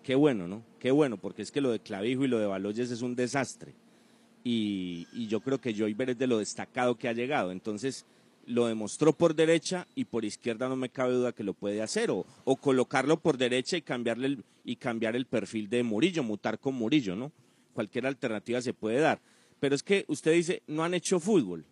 [0.04, 0.64] Qué bueno, ¿no?
[0.80, 3.74] Qué bueno, porque es que lo de Clavijo y lo de Baloyes es un desastre.
[4.44, 7.52] Y, y yo creo que Joyber es de lo destacado que ha llegado.
[7.52, 8.06] Entonces,
[8.50, 12.10] lo demostró por derecha y por izquierda no me cabe duda que lo puede hacer.
[12.10, 16.74] O, o colocarlo por derecha y cambiarle y cambiar el perfil de Murillo, mutar con
[16.74, 17.32] Murillo, ¿no?
[17.74, 19.22] Cualquier alternativa se puede dar.
[19.60, 21.64] Pero es que usted dice, no han hecho fútbol.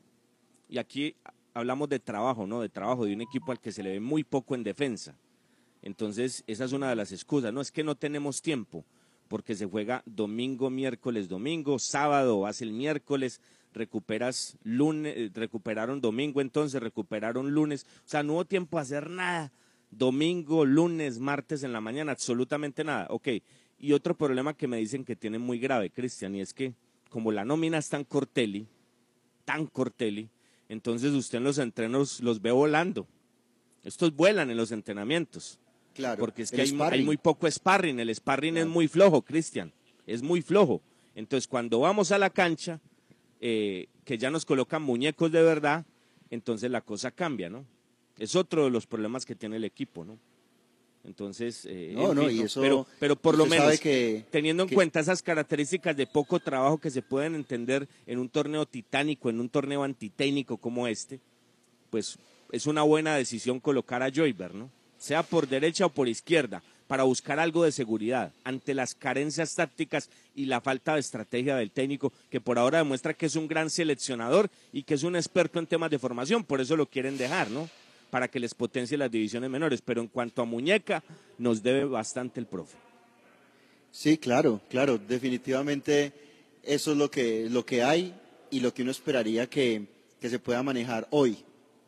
[0.70, 1.16] Y aquí
[1.56, 2.62] hablamos de trabajo, ¿no?
[2.62, 5.16] De trabajo de un equipo al que se le ve muy poco en defensa.
[5.82, 7.52] Entonces, esa es una de las excusas.
[7.52, 8.86] No es que no tenemos tiempo,
[9.28, 13.42] porque se juega domingo, miércoles, domingo, sábado vas el miércoles,
[13.74, 17.86] recuperas lunes, eh, recuperaron domingo, entonces recuperaron lunes.
[18.06, 19.52] O sea, no hubo tiempo a hacer nada.
[19.92, 23.08] Domingo, lunes, martes en la mañana, absolutamente nada.
[23.10, 23.30] Ok.
[23.80, 26.74] Y otro problema que me dicen que tienen muy grave, Cristian, y es que
[27.10, 28.68] como la nómina es tan corteli,
[29.46, 30.30] tan corteli,
[30.68, 33.08] entonces usted en los entrenos los ve volando.
[33.84, 35.60] Estos vuelan en los entrenamientos.
[35.94, 36.20] Claro.
[36.20, 38.00] Porque es que hay muy poco sparring.
[38.00, 39.72] El sparring es muy flojo, Cristian.
[40.06, 40.82] Es muy flojo.
[41.16, 42.80] Entonces, cuando vamos a la cancha,
[43.42, 45.86] eh, que ya nos colocan muñecos de verdad,
[46.30, 47.66] entonces la cosa cambia, ¿no?
[48.18, 50.18] Es otro de los problemas que tiene el equipo, ¿no?
[51.04, 54.64] Entonces, eh, No, en no, fin, y eso pero, pero por lo menos, que- teniendo
[54.64, 58.66] en que- cuenta esas características de poco trabajo que se pueden entender en un torneo
[58.66, 61.22] titánico, en un torneo antitécnico como este,
[61.90, 62.18] pues
[62.52, 64.70] es una buena decisión colocar a Joyber, ¿no?
[64.98, 70.10] Sea por derecha o por izquierda, para buscar algo de seguridad ante las carencias tácticas
[70.36, 73.70] y la falta de estrategia del técnico, que por ahora demuestra que es un gran
[73.70, 77.50] seleccionador y que es un experto en temas de formación, por eso lo quieren dejar,
[77.52, 77.70] ¿no?
[78.10, 79.82] Para que les potencie las divisiones menores.
[79.82, 81.04] Pero en cuanto a muñeca,
[81.38, 82.78] nos debe bastante el profe.
[83.92, 86.14] Sí, claro, claro, definitivamente
[86.64, 88.14] eso es lo que, lo que hay
[88.50, 89.88] y lo que uno esperaría que,
[90.22, 91.38] que se pueda manejar hoy.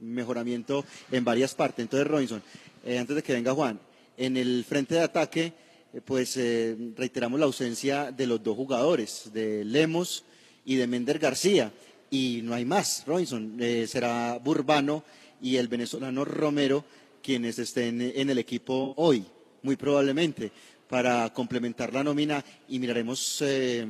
[0.01, 1.83] Mejoramiento en varias partes.
[1.83, 2.41] Entonces, Robinson,
[2.85, 3.79] eh, antes de que venga Juan,
[4.19, 5.53] en el frente de ataque,
[5.93, 10.25] eh, pues eh, reiteramos la ausencia de los dos jugadores, de Lemos
[10.65, 11.71] y de Mender García.
[12.11, 13.55] Y no hay más, Robinson.
[13.59, 15.03] Eh, será Burbano
[15.41, 16.83] y el venezolano Romero
[17.23, 19.23] quienes estén en el equipo hoy,
[19.61, 20.51] muy probablemente,
[20.89, 23.85] para complementar la nómina y miraremos eh,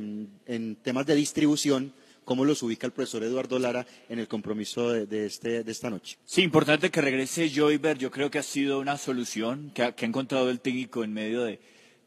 [0.46, 1.92] en temas de distribución
[2.30, 5.90] cómo los ubica el profesor Eduardo Lara en el compromiso de, de este, de esta
[5.90, 6.16] noche.
[6.24, 7.98] Sí, importante que regrese Joyber.
[7.98, 11.12] Yo creo que ha sido una solución que ha, que ha encontrado el técnico en
[11.12, 11.58] medio de,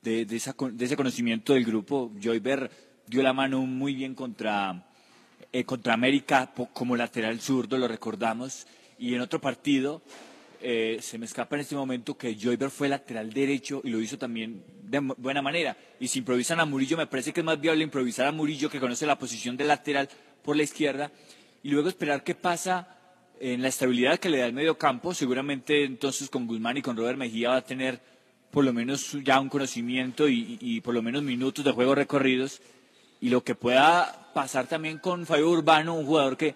[0.01, 2.09] de- de esa de ese conocimiento del grupo.
[2.23, 2.71] Joyber
[3.05, 4.87] dio la mano muy bien contra,
[5.51, 8.65] eh, contra América como lateral zurdo, lo recordamos.
[8.97, 10.01] Y en otro partido,
[10.63, 14.17] eh, se me escapa en este momento que Joyber fue lateral derecho y lo hizo
[14.17, 15.75] también de buena manera.
[15.99, 18.79] Y si improvisan a Murillo, me parece que es más viable improvisar a Murillo, que
[18.79, 20.09] conoce la posición de lateral
[20.43, 21.11] por la izquierda,
[21.61, 22.87] y luego esperar qué pasa
[23.39, 25.13] en la estabilidad que le da el medio campo.
[25.13, 27.99] Seguramente entonces con Guzmán y con Robert Mejía va a tener
[28.51, 31.95] por lo menos ya un conocimiento y, y- y por lo menos minutos de juego
[31.95, 32.61] recorridos.
[33.19, 36.55] Y lo que pueda pasar también con Fabio Urbano, un jugador que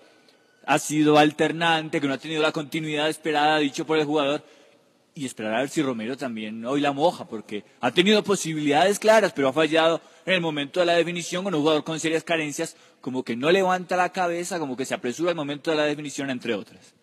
[0.67, 4.43] ha sido alternante, que no ha tenido la continuidad esperada, dicho por el jugador,
[5.15, 9.31] y esperar a ver si Romero también hoy la moja, porque ha tenido posibilidades claras,
[9.33, 12.75] pero ha fallado en el momento de la definición con un jugador con serias carencias,
[12.99, 16.29] como que no levanta la cabeza, como que se apresura al momento de la definición,
[16.29, 16.93] entre otras.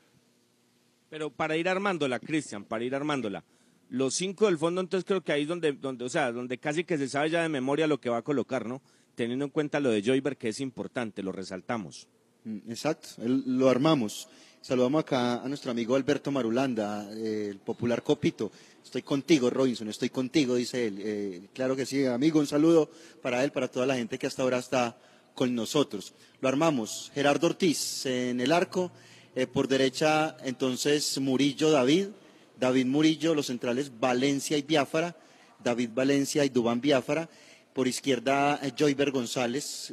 [1.09, 3.45] Pero para ir armándola, Cristian, para ir armándola.
[3.89, 6.85] Los cinco del fondo, entonces creo que ahí es donde, donde, o sea, donde casi
[6.85, 8.83] que se sabe ya de memoria lo que va a colocar, ¿no?
[9.15, 12.09] Teniendo en cuenta lo de Joyber, que es importante, lo resaltamos.
[12.45, 14.28] Mm, Exacto, lo armamos.
[14.61, 18.53] Saludamos acá a nuestro amigo Alberto Marulanda, eh, el popular Copito.
[18.82, 20.99] Estoy contigo, Robinson, estoy contigo, dice él.
[21.01, 22.90] Eh, claro que sí, amigo, un saludo
[23.22, 24.97] para él, para toda la gente que hasta ahora está
[25.34, 26.12] con nosotros.
[26.42, 27.11] Lo armamos.
[27.14, 28.92] Gerardo Ortiz en el arco,
[29.34, 32.09] eh, por derecha entonces Murillo David,
[32.61, 35.16] David Murillo, los centrales Valencia y Biafara,
[35.62, 37.28] David Valencia y Dubán Biafara.
[37.72, 39.92] Por izquierda, Joyber González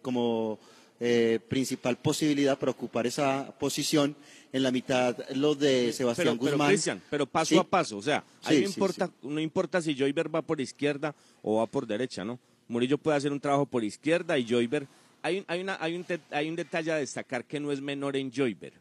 [0.00, 0.58] como
[1.00, 4.16] eh, principal posibilidad para ocupar esa posición.
[4.50, 6.68] En la mitad, lo de Sebastián pero, pero, Guzmán.
[6.68, 7.58] Cristian, pero paso Sí.
[7.58, 11.14] a paso, o sea, ahí no, sí, importa, no importa si Joyber va por izquierda
[11.42, 12.38] o va por derecha, ¿no?
[12.66, 14.86] Murillo puede hacer un trabajo por izquierda y Joyber.
[15.20, 18.16] Hay, un- hay, una, hay, un, hay un detalle a destacar que no es menor
[18.16, 18.72] en Joyber.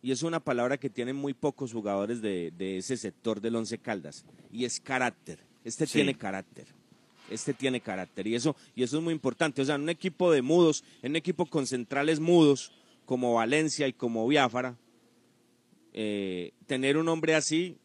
[0.00, 3.76] Y es una palabra que tienen muy pocos jugadores de, de ese sector del Once
[3.78, 4.24] Caldas.
[4.52, 5.40] Y es carácter.
[5.64, 5.94] Este Sí.
[5.94, 6.66] tiene carácter.
[7.30, 8.26] Este tiene carácter.
[8.26, 9.62] Y eso, y eso es muy importante.
[9.62, 12.72] O sea, en un equipo de mudos, en un equipo con centrales mudos,
[13.06, 14.76] como Valencia y como Biafara,
[15.92, 17.76] eh, tener un hombre así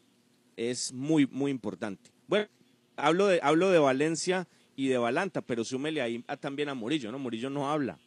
[0.56, 2.10] es muy, muy importante.
[2.26, 2.48] Bueno,
[2.96, 7.12] hablo de, hablo de Valencia y de Balanta, pero súmele ahí a- también a Murillo,
[7.12, 7.18] ¿no?
[7.18, 7.98] Murillo no habla.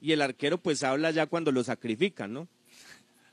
[0.00, 2.48] Y el arquero pues habla ya cuando lo sacrifican, ¿no?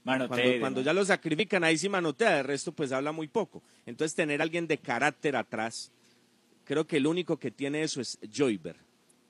[0.04, 3.62] Manotea, Cuando, cuando ya lo sacrifican, ahí sí manotea, de resto pues habla muy poco.
[3.86, 5.92] Entonces tener a alguien de carácter atrás,
[6.70, 8.76] creo que el único que tiene eso es Joyber.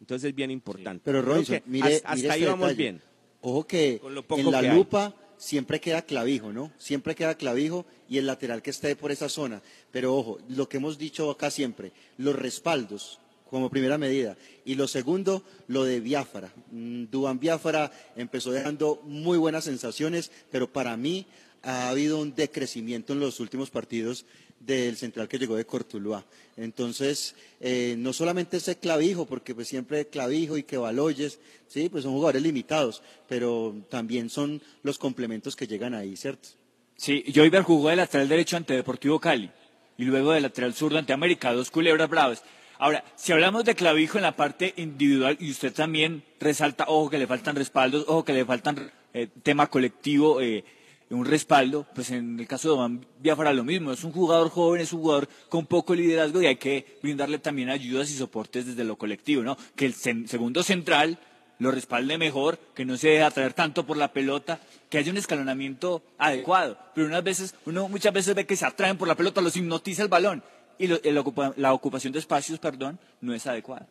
[0.01, 1.01] Entonces es bien importante.
[1.05, 2.83] Pero Robinson, mire, hasta, mire hasta ahí este vamos detalle.
[2.83, 3.01] bien.
[3.39, 6.73] Ojo que en la que lupa siempre queda clavijo, ¿no?
[6.77, 9.61] Siempre queda clavijo y el lateral que esté por esa zona.
[9.89, 14.35] Pero ojo, lo que hemos dicho acá siempre, los respaldos como primera medida.
[14.65, 16.51] Y lo segundo, lo de Biafara.
[16.71, 21.25] Mm, Dubán Biafara empezó dejando muy buenas sensaciones, pero para mí
[21.63, 24.25] ha habido un decrecimiento en los últimos partidos
[24.59, 26.25] del central que llegó de Cortuluá.
[26.57, 32.03] Entonces, eh, no solamente ese clavijo, porque pues siempre clavijo y que Baloyes, sí, pues
[32.03, 36.49] son jugadores limitados, pero también son los complementos que llegan ahí, ¿cierto?
[36.97, 39.49] Sí, Joyver jugó de lateral derecho ante Deportivo Cali
[39.97, 42.43] y luego de lateral zurdo ante América, dos culebras bravas.
[42.77, 47.17] Ahora, si hablamos de clavijo en la parte individual y usted también resalta, ojo que
[47.17, 50.63] le faltan respaldos, ojo que le faltan eh, tema colectivo, eh,
[51.09, 54.81] un respaldo, pues en el caso de Oman Biafara lo mismo, es un jugador joven,
[54.81, 58.83] es un jugador con poco liderazgo y hay que brindarle también ayudas y soportes desde
[58.83, 59.57] lo colectivo, ¿no?
[59.75, 61.17] Que el segundo central
[61.57, 65.17] lo respalde mejor, que no se deje atraer tanto por la pelota, que haya un
[65.17, 66.77] escalonamiento adecuado.
[66.95, 70.03] Pero unas veces, uno muchas veces ve que se atraen por la pelota, los hipnotiza
[70.03, 70.41] el balón
[70.77, 73.87] y la ocupación de espacios, perdón, no es adecuada.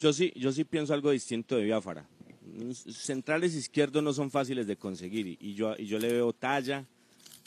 [0.00, 2.04] Yo sí, yo sí pienso algo distinto de Biafara.
[2.90, 6.84] Centrales izquierdos no son fáciles de conseguir y, yo, y yo le veo talla,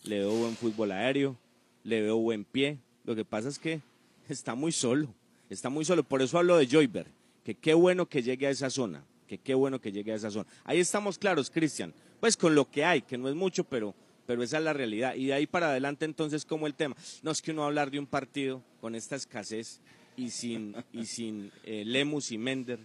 [0.04, 1.36] le veo buen fútbol aéreo,
[1.84, 2.78] le veo buen pie.
[3.06, 3.82] Lo que pasa es que
[4.30, 5.08] está muy solo,
[5.50, 6.04] está muy solo.
[6.04, 7.08] Por eso hablo de Joyber,
[7.44, 10.32] que qué bueno que llegue a esa zona, que qué bueno que llegue a esa
[10.32, 10.48] zona.
[10.64, 13.94] Ahí estamos claros, Cristian, pues con lo que hay, que no es mucho, pero,
[14.26, 15.16] pero esa es la realidad.
[15.16, 16.96] Y de ahí para adelante entonces, como el tema?
[17.22, 19.80] No es que uno hablar de un partido con esta escasez
[20.18, 22.80] y sin, y sin eh, Lemus y Mender.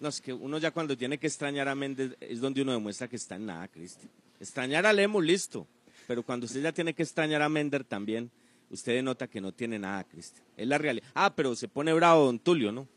[0.00, 3.06] No, es que uno ya cuando tiene que extrañar a Méndez es donde uno demuestra
[3.06, 4.10] que está en nada, Cristian.
[4.40, 5.66] Extrañar a Lemus, listo.
[6.08, 8.30] Pero cuando usted ya tiene que extrañar a Mender también,
[8.70, 10.42] usted denota que no tiene nada, Cristian.
[10.56, 11.06] Es la realidad.
[11.14, 12.88] Ah, pero se pone bravo don Tulio, ¿no?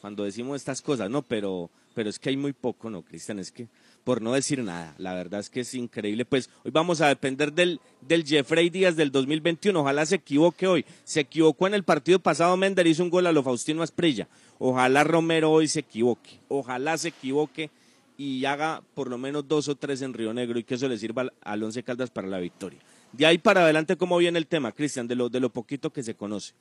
[0.00, 3.40] Cuando decimos estas cosas, no, pero, pero es que hay muy poco, ¿no, Cristian?
[3.40, 3.68] Es que,
[4.04, 6.24] por no decir nada, la verdad es que es increíble.
[6.24, 9.78] Pues hoy vamos a depender del, del Jeffrey Díaz del 2021.
[9.80, 10.84] Ojalá se equivoque hoy.
[11.04, 14.28] Se equivocó en el partido pasado, Mender hizo un gol a lo Faustino Asprilla.
[14.58, 16.40] Ojalá Romero hoy se equivoque.
[16.48, 17.70] Ojalá se equivoque
[18.16, 20.98] y haga por lo menos dos o tres en Río Negro y que eso le
[20.98, 22.78] sirva al- Once Caldas para la victoria.
[23.12, 26.02] De ahí para adelante, ¿cómo viene el tema, Cristian, de lo, de lo poquito que
[26.02, 26.54] se conoce?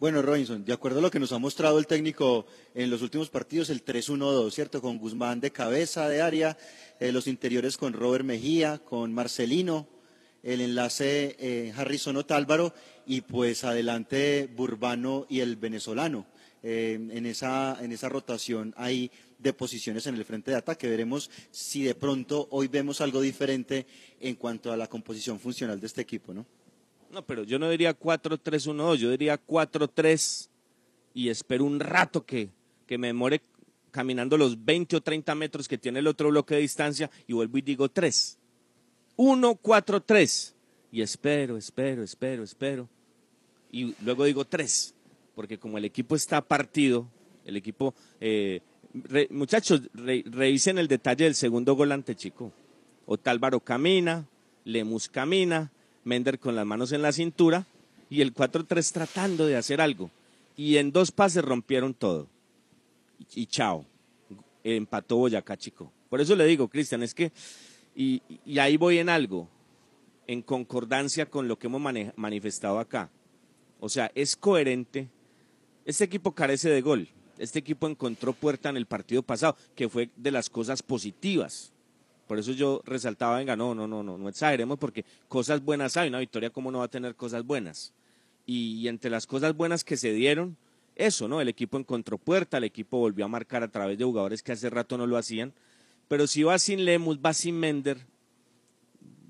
[0.00, 3.30] Bueno, Robinson, de acuerdo a lo que nos ha mostrado el técnico en los últimos
[3.30, 4.80] partidos, el 3-1-2, ¿cierto?
[4.80, 6.56] Con Guzmán de cabeza de área,
[7.00, 9.88] eh, los interiores con Robert Mejía, con Marcelino,
[10.44, 12.72] el enlace eh, Harrison Otálvaro
[13.06, 16.26] y pues adelante Burbano y el venezolano.
[16.62, 20.86] Eh, en, esa, en esa rotación hay de posiciones en el frente de ataque.
[20.86, 23.84] Veremos si de pronto hoy vemos algo diferente
[24.20, 26.46] en cuanto a la composición funcional de este equipo, ¿no?
[27.10, 30.48] No, pero yo no diría 4-3-1-2, yo diría 4-3
[31.14, 32.50] y espero un rato que,
[32.98, 33.40] me demore
[33.90, 37.58] caminando los 20 o 30 metros que tiene el otro bloque de distancia y vuelvo
[37.58, 38.38] y digo 3.
[39.16, 40.54] 1-4-3
[40.92, 42.88] y espero, espero, espero, espero.
[43.70, 44.94] Y luego digo 3,
[45.34, 47.08] porque como el equipo está partido,
[47.44, 47.94] el equipo...
[48.20, 48.60] Eh,
[49.30, 52.52] muchachos, re- revisen el detalle del segundo gol ante Chico.
[53.06, 54.26] Otálvaro camina,
[54.64, 55.70] Lemus camina,
[56.08, 57.66] Mender con las manos en la cintura
[58.08, 60.10] y el 4-3 tratando de hacer algo.
[60.56, 62.26] Y en dos pases rompieron todo.
[63.34, 63.84] Y, chao.
[64.64, 65.92] Empató Boyacá Chico.
[66.08, 67.30] Por eso le digo, Cristian, es que,
[67.94, 68.22] y,
[68.58, 69.48] ahí voy en algo,
[70.26, 71.82] en concordancia con lo que hemos
[72.16, 73.10] manifestado acá.
[73.78, 75.08] O sea, es coherente.
[75.84, 77.06] Este equipo carece de gol.
[77.36, 81.72] Este equipo encontró puerta en el partido pasado, que fue de las cosas positivas.
[82.28, 86.08] Por eso yo resaltaba, venga, no, no, no, no, no exageremos porque cosas buenas hay,
[86.08, 87.92] una victoria cómo no va a tener cosas buenas.
[88.46, 90.56] Y, y entre las cosas buenas que se dieron,
[90.94, 91.40] eso, ¿no?
[91.40, 94.70] El equipo encontró puerta, el equipo volvió a marcar a través de jugadores que hace
[94.70, 95.52] rato no lo hacían.
[96.08, 97.98] Pero si va sin Lemus, va sin Mender,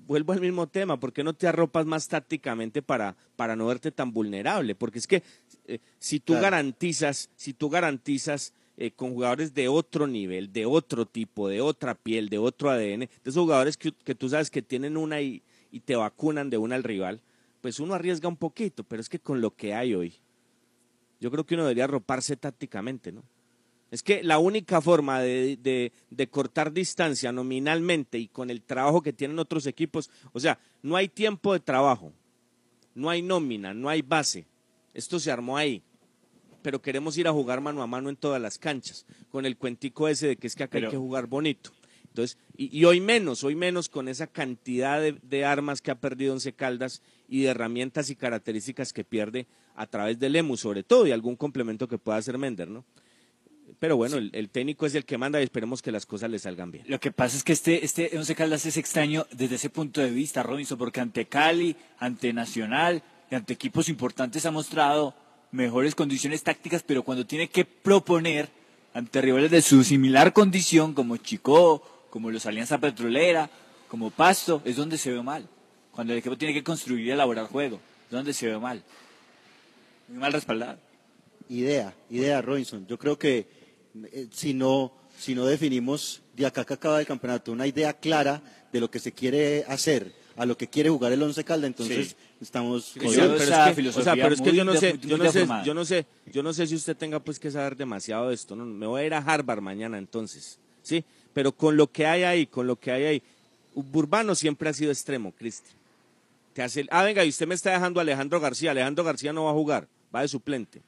[0.06, 3.92] vuelvo al mismo tema, ¿por qué no te arropas más tácticamente para, para no verte
[3.92, 4.74] tan vulnerable?
[4.74, 5.22] Porque es que
[5.66, 6.44] eh, si tú Claro.
[6.44, 11.94] garantizas, si tú garantizas eh, con jugadores de otro nivel, de otro tipo, de otra
[11.94, 15.42] piel, de otro ADN, de esos jugadores que, que tú sabes que tienen una y,
[15.70, 17.20] y te vacunan de una al rival,
[17.60, 20.14] pues uno arriesga un poquito, pero es que con lo que hay hoy,
[21.20, 23.24] yo creo que uno debería arroparse tácticamente, ¿no?
[23.90, 29.02] Es que la única forma de, de- de cortar distancia nominalmente y con el trabajo
[29.02, 32.12] que tienen otros equipos, o sea, no hay tiempo de trabajo,
[32.94, 34.46] no hay nómina, no hay base.
[34.92, 35.82] Esto se armó ahí.
[36.68, 40.06] Pero queremos ir a jugar mano a mano en todas las canchas, con el cuentico
[40.06, 41.70] ese de que es que acá hay que jugar bonito.
[42.08, 45.94] Entonces, y, y hoy menos, hoy menos con esa cantidad de, de armas que ha
[45.94, 49.46] perdido Once Caldas y de herramientas y características que pierde
[49.76, 52.84] a través del EMU, sobre todo, y algún complemento que pueda hacer Mender, ¿no?
[53.78, 56.38] Pero bueno, el, el técnico es el que manda y esperemos que las cosas le
[56.38, 56.84] salgan bien.
[56.86, 60.10] Lo que pasa es que este, este Once Caldas es extraño desde ese punto de
[60.10, 65.14] vista, Robinson, porque ante Cali, ante Nacional y ante equipos importantes ha mostrado
[65.50, 68.48] mejores condiciones tácticas, pero cuando tiene que proponer
[68.94, 73.50] ante rivales de su similar condición, como Chico, como los Alianza Petrolera,
[73.88, 75.48] como Pasto, es donde se ve mal.
[75.92, 78.82] Cuando el equipo tiene que construir y elaborar juego, es donde se ve mal.
[80.08, 80.78] Muy mal respaldado.
[81.48, 82.86] Idea, idea, Robinson.
[82.86, 83.46] Yo creo que
[84.12, 88.40] eh, si no si no definimos de acá que acaba el campeonato una idea clara
[88.72, 92.08] de lo que se quiere hacer, a lo que quiere jugar el Once Caldas, entonces
[92.08, 92.16] Sí.
[92.40, 95.30] estamos Pero, pero es que, o sea, pero es que yo no sé, yo no
[95.30, 98.34] sé, yo no sé, yo no sé si usted tenga pues que saber demasiado de
[98.34, 98.54] esto.
[98.56, 98.64] ¿no?
[98.64, 101.04] Me voy a ir a Harvard mañana entonces, sí.
[101.34, 103.22] Pero con lo que hay ahí, con lo que hay ahí,
[103.74, 105.76] Burbano siempre ha sido extremo, Cristian.
[106.52, 108.70] Te hace, ah, venga, y usted me está dejando a Alejandro García.
[108.72, 110.82] Alejandro García no va a jugar, va de suplente.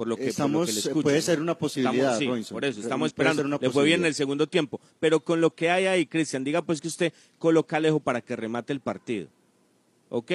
[0.00, 2.26] Por lo que, por lo Estamos- que le escucho, puede ser una posibilidad, Estamos- sí,
[2.26, 2.54] Robinson.
[2.54, 3.58] por eso, estamos esperando.
[3.60, 4.80] Le fue bien en el segundo tiempo.
[4.98, 8.22] Pero con lo que hay ahí, Cristian, diga pues que usted coloca a Alejo para
[8.22, 9.28] que remate el partido.
[10.08, 10.32] ¿Ok?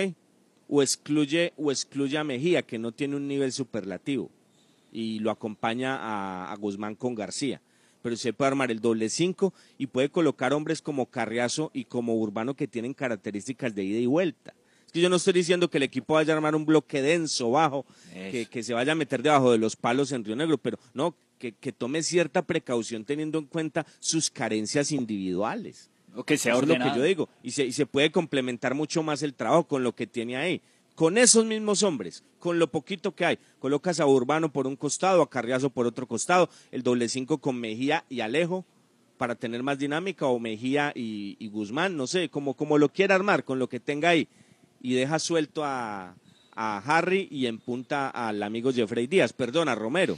[0.70, 4.30] O excluye, o excluye a Mejía, que no tiene un nivel superlativo.
[4.91, 7.59] Y lo acompaña a, a Guzmán con García.
[8.03, 12.13] Pero se puede armar el doble cinco y puede colocar hombres como Carriazo y como
[12.18, 14.53] Urbano que tienen características de ida y vuelta.
[14.96, 17.86] Que yo no estoy diciendo que el equipo vaya a armar un bloque denso, bajo,
[18.14, 21.14] que, que se vaya a meter debajo de los palos en Río Negro, pero no,
[21.38, 25.89] que, que tome cierta precaución teniendo en cuenta sus carencias individuales.
[26.16, 26.98] O que sea Eso es lo que ordenado.
[26.98, 27.30] yo digo.
[27.43, 30.62] Y se, y se puede complementar mucho más el trabajo con lo que tiene ahí.
[30.96, 33.39] Con esos mismos hombres, con lo poquito que hay.
[33.60, 37.60] Colocas a Urbano por un costado, a Carriazo por otro costado, el doble cinco con
[37.60, 38.64] Mejía y Alejo
[39.18, 43.16] para tener más dinámica, o Mejía y, y Guzmán, no sé, como, como lo quiera
[43.16, 44.30] armar, con lo que tenga ahí.
[44.86, 46.16] Y deja suelto a,
[46.54, 50.18] a Harry y en punta al amigo Jeffrey Díaz, perdón, a Romero.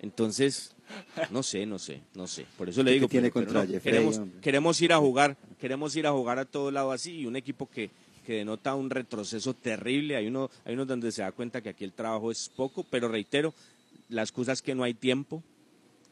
[0.00, 0.74] Entonces,
[1.30, 2.46] no sé, no sé, no sé.
[2.58, 4.98] Por eso le ¿Qué digo, tiene pero- pero contra no, Jeffrey, queremos, queremos ir a
[4.98, 7.90] jugar, queremos ir a jugar a todo lado así y un equipo que,
[8.26, 10.16] que denota un retroceso terrible.
[10.16, 13.06] Hay uno, hay uno donde se da cuenta que aquí el trabajo es poco, pero
[13.08, 13.54] reitero,
[14.08, 15.42] la excusa es que no hay tiempo,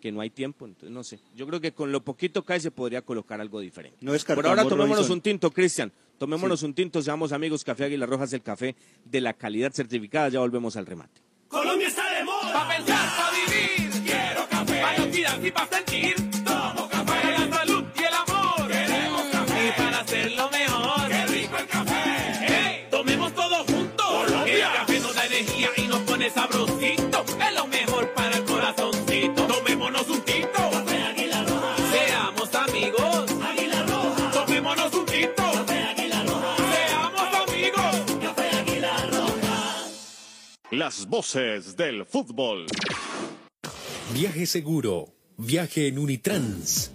[0.00, 1.18] que no hay tiempo, entonces no sé.
[1.36, 3.98] Yo creo que con lo poquito que hay se podría colocar algo diferente.
[4.00, 5.12] No Por ahora tomémonos Robinson.
[5.16, 5.90] un tinto, Cristian.
[6.20, 10.28] Tomémonos un tinto, seamos amigos, Café Águila Rojas del café de la calidad certificada.
[10.28, 11.22] Ya volvemos al remate.
[11.48, 11.88] Colombia
[12.52, 14.02] Pa' pensar, pa' vivir.
[14.04, 14.82] Quiero café.
[14.82, 16.29] Para olvidar y pa' sentir.
[40.70, 42.66] Las voces del fútbol.
[44.14, 45.08] Viaje seguro.
[45.36, 46.92] Viaje en Unitrans.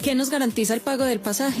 [0.00, 1.60] ¿Qué nos garantiza el pago del pasaje?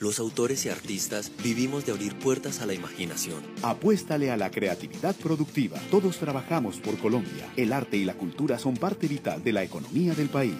[0.00, 3.42] Los autores y artistas vivimos de abrir puertas a la imaginación.
[3.62, 5.76] Apuéstale a la creatividad productiva.
[5.90, 7.52] Todos trabajamos por Colombia.
[7.56, 10.54] El arte y la cultura son parte vital de la economía del país.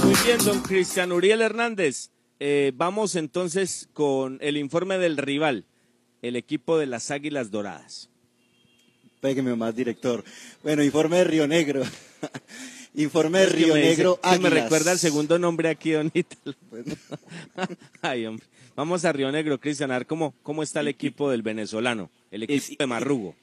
[0.05, 2.11] Muy bien, don Cristian Uriel Hernández.
[2.41, 5.65] Eh, vamos entonces con el informe del rival,
[6.23, 8.09] el equipo de las Águilas Doradas.
[9.21, 10.25] Pégueme más, director.
[10.63, 11.83] Bueno, informe de Río Negro.
[12.95, 14.53] informe de Es que Río me dice- Negro que me Águilas.
[14.65, 16.57] recuerda el segundo nombre aquí, don Ítalo.
[18.03, 18.45] Ay, hombre.
[18.75, 22.45] Vamos a Río Negro, Cristian, a ver cómo, cómo está el equipo del venezolano, el
[22.45, 23.37] equipo de Marrugo.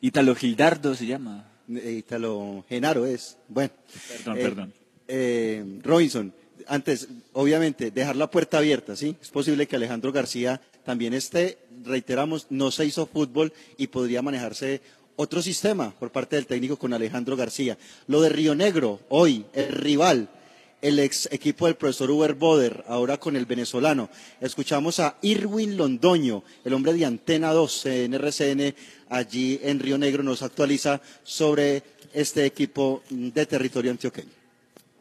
[0.00, 1.50] Ítalo Gildardo se llama.
[1.68, 3.38] Eh, Ítalo Genaro es.
[3.48, 3.72] Bueno.
[4.08, 4.74] Perdón, Eh, perdón.
[5.08, 6.32] Eh, Robinson,
[6.66, 9.16] antes, obviamente, dejar la puerta abierta, ¿sí?
[9.20, 14.80] Es posible que Alejandro García también esté, reiteramos, no se hizo fútbol y podría manejarse
[15.16, 17.78] otro sistema por parte del técnico con Alejandro García.
[18.06, 20.28] Lo de Río Negro, hoy, el rival,
[20.82, 24.10] el ex equipo del profesor Uber Boder, ahora con el venezolano.
[24.40, 28.74] Escuchamos a Irwin Londoño, el hombre de Antena 2 en RCN,
[29.08, 31.82] allí en Río Negro, nos actualiza sobre
[32.12, 34.35] este equipo de territorio antioqueño.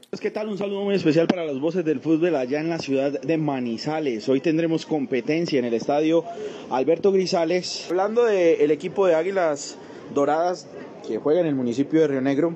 [0.10, 0.50] Pues, ¿Qué tal?
[0.50, 4.30] Un saludo muy especial para las voces del fútbol allá en la ciudad de Manizales.
[4.30, 6.24] Hoy tendremos competencia en el estadio
[6.70, 7.88] Alberto Grisales.
[7.90, 9.78] Hablando del equipo de Águilas
[10.14, 10.68] Doradas
[11.08, 12.54] que juega en el municipio de Río Negro,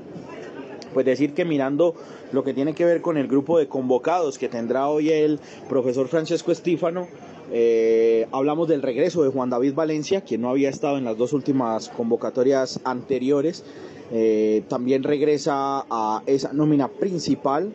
[0.94, 1.96] pues decir que mirando
[2.32, 6.08] lo que tiene que ver con el grupo de convocados que tendrá hoy el profesor
[6.08, 7.08] Francesco Estífano,
[7.52, 11.34] eh, hablamos del regreso de Juan David Valencia, quien no había estado en las dos
[11.34, 13.66] últimas convocatorias anteriores.
[14.12, 17.72] Eh, también regresa a esa nómina principal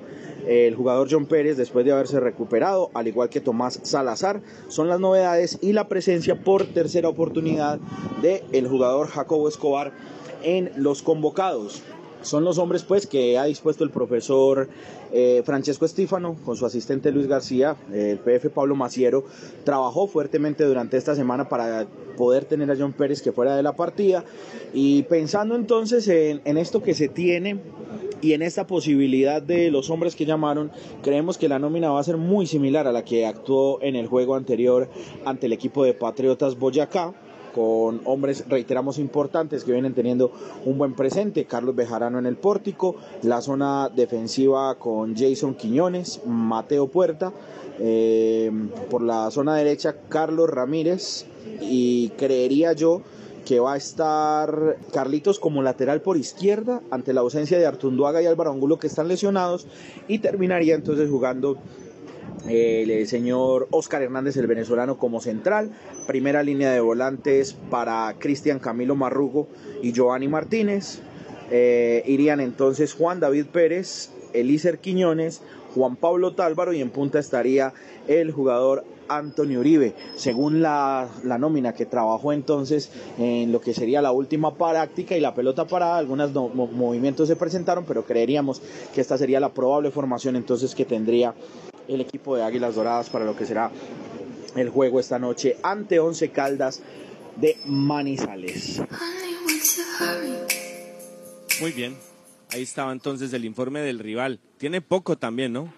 [0.46, 4.42] el jugador John Pérez después de haberse recuperado, al igual que Tomás Salazar.
[4.68, 7.78] Son las novedades y la presencia por tercera oportunidad
[8.20, 9.92] del el jugador Jacobo Escobar
[10.42, 11.82] en los convocados.
[12.22, 14.68] Son los hombres pues que ha dispuesto el profesor
[15.16, 19.24] eh, Francesco Estífano con su asistente Luis García, el PF Pablo Maciero,
[19.62, 21.86] trabajó fuertemente durante esta semana para
[22.16, 24.24] poder tener a John Pérez que fuera de la partida.
[24.72, 27.60] Y pensando entonces en, en esto que se tiene
[28.22, 32.04] y en esta posibilidad de los hombres que llamaron, creemos que la nómina va a
[32.04, 34.88] ser muy similar a la que actuó en el juego anterior
[35.24, 37.14] ante el equipo de Patriotas Boyacá
[37.54, 40.32] con hombres, reiteramos, importantes que vienen teniendo
[40.64, 41.44] un buen presente.
[41.44, 47.32] Carlos Bejarano en el pórtico, la zona defensiva con Jason Quiñones, Mateo Puerta,
[47.78, 48.50] eh,
[48.90, 51.26] por la zona derecha Carlos Ramírez
[51.60, 53.02] y creería yo
[53.44, 58.26] que va a estar Carlitos como lateral por izquierda ante la ausencia de Artunduaga y
[58.26, 59.66] Álvaro Angulo que están lesionados
[60.08, 61.58] y terminaría entonces jugando
[62.48, 65.70] el señor Oscar Hernández, el venezolano, como central.
[66.06, 69.48] Primera línea de volantes para Cristian Camilo Marrugo
[69.82, 71.00] y Giovanni Martínez.
[71.50, 75.42] Eh, irían entonces Juan David Pérez, Elícer Quiñones,
[75.74, 77.72] Juan Pablo Tálvaro y en punta estaría
[78.08, 84.00] el jugador Antonio Uribe, según la, la, nómina que trabajó entonces en lo que sería
[84.00, 88.62] la última práctica y la pelota parada, algunos no, movimientos se presentaron, pero creeríamos
[88.94, 91.34] que esta sería la probable formación entonces que tendría
[91.88, 93.70] el equipo de Águilas Doradas para lo que será
[94.56, 96.80] el juego esta noche ante Once Caldas
[97.36, 98.80] de Manizales.
[101.60, 101.96] Muy bien.
[102.52, 104.38] Ahí estaba entonces el informe del rival.
[104.58, 105.72] Tiene poco también, ¿no?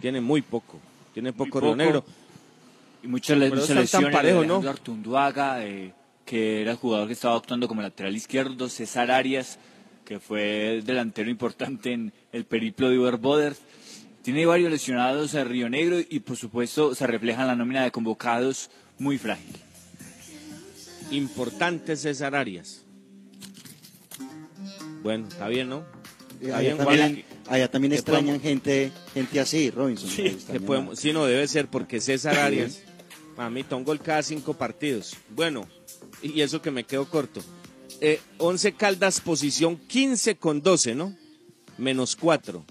[0.00, 0.78] Tiene muy poco.
[1.14, 1.76] Tiene poco, Río poco.
[1.76, 2.04] Negro.
[3.02, 4.68] Y muchas le- tan de ¿no?
[4.68, 5.92] Artunduaga, eh,
[6.24, 8.68] que era el jugador que estaba actuando como lateral izquierdo.
[8.68, 9.58] César Arias,
[10.04, 13.54] que fue delantero importante en el periplo de Uber Boder.
[14.22, 17.90] Tiene varios lesionados a Río Negro y, por supuesto, se refleja en la nómina de
[17.90, 19.56] convocados muy frágil.
[21.10, 22.82] Importante César Arias.
[25.02, 25.84] Bueno, está bien, ¿no?
[26.40, 27.24] Está Allá bien, también, Juan.
[27.54, 30.08] allá también ¿Qué extrañan podemos- gente, gente así, Robinson.
[30.08, 32.80] Sí, Extrañan que podemos- sí, no debe ser porque César Arias,
[33.36, 35.16] mamita, un gol cada cinco partidos.
[35.30, 35.66] Bueno,
[36.22, 37.42] y eso que me quedo corto.
[38.00, 41.14] Eh, 11 Caldas, posición 15 con 12, ¿no?
[41.78, 42.64] Menos 4.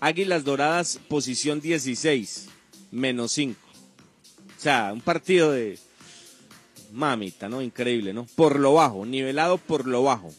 [0.00, 2.48] Águilas Doradas, posición 16,
[2.90, 3.58] menos 5.
[4.56, 5.78] O sea, un partido de
[6.92, 7.62] mamita, ¿no?
[7.62, 8.26] Increíble, ¿no?
[8.36, 10.32] Por lo bajo, nivelado por lo bajo.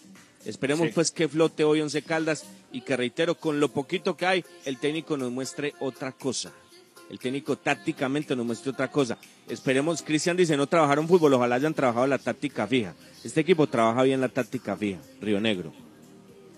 [0.46, 0.94] Esperemos Sí.
[0.94, 4.78] pues que flote hoy Once Caldas y que reitero, con lo poquito que hay, el
[4.78, 6.52] técnico nos muestre otra cosa.
[7.10, 9.18] El técnico tácticamente nos muestre otra cosa.
[9.48, 12.94] Esperemos, Cristian dice, no trabajaron fútbol, ojalá hayan trabajado la táctica fija.
[13.24, 15.74] Este equipo trabaja bien la táctica fija, Río Negro.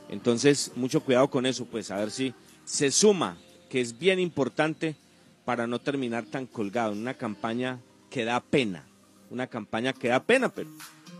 [0.09, 2.33] Entonces, mucho cuidado con eso, pues a ver si
[2.71, 3.35] se suma,
[3.69, 4.95] que es bien importante
[5.43, 8.85] para no terminar tan colgado una campaña que da pena.
[9.29, 10.69] Una campaña que da pena, pero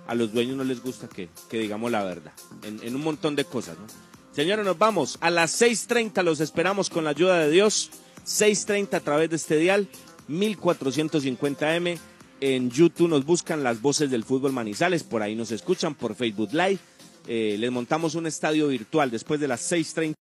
[0.08, 2.32] a los dueños no les gusta que, que digamos la verdad.
[2.64, 3.76] En, en un montón de cosas.
[4.32, 5.18] Señores, nos vamos.
[5.20, 7.92] A las 6.30 los esperamos con la ayuda de Dios.
[8.26, 9.90] 6.30 a través de este dial,
[10.30, 12.00] 1450M.
[12.40, 16.54] En YouTube nos buscan las voces del fútbol Manizales, por ahí nos escuchan, por Facebook
[16.54, 16.80] Live.
[17.28, 20.14] Eh, les montamos un estadio virtual después de las 6.30.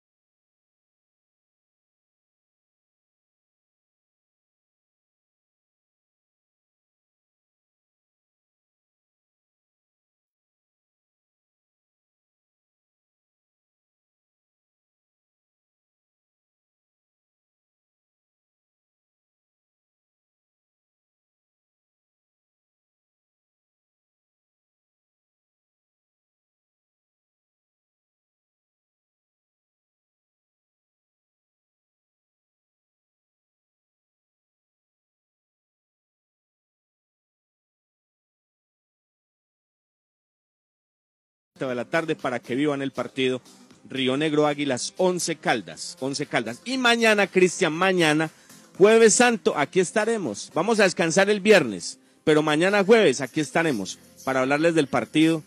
[41.69, 43.41] de la tarde para que vivan el partido
[43.89, 46.61] Río Negro Águilas 11 Caldas, 11 Caldas.
[46.65, 48.31] Y mañana, Cristian, mañana,
[48.79, 50.51] jueves santo, aquí estaremos.
[50.55, 55.43] Vamos a descansar el viernes, pero mañana jueves aquí estaremos para hablarles del partido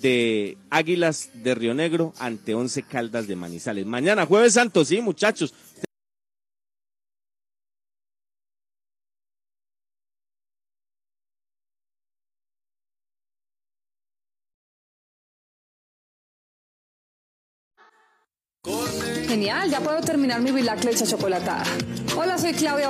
[0.00, 3.86] de Águilas de Río Negro ante 11 Caldas de Manizales.
[3.86, 5.54] Mañana jueves santo, sí, muchachos.
[19.40, 21.64] Genial, ya puedo terminar mi bilac leche chocolatada.
[22.14, 22.88] Hola, soy Claudia.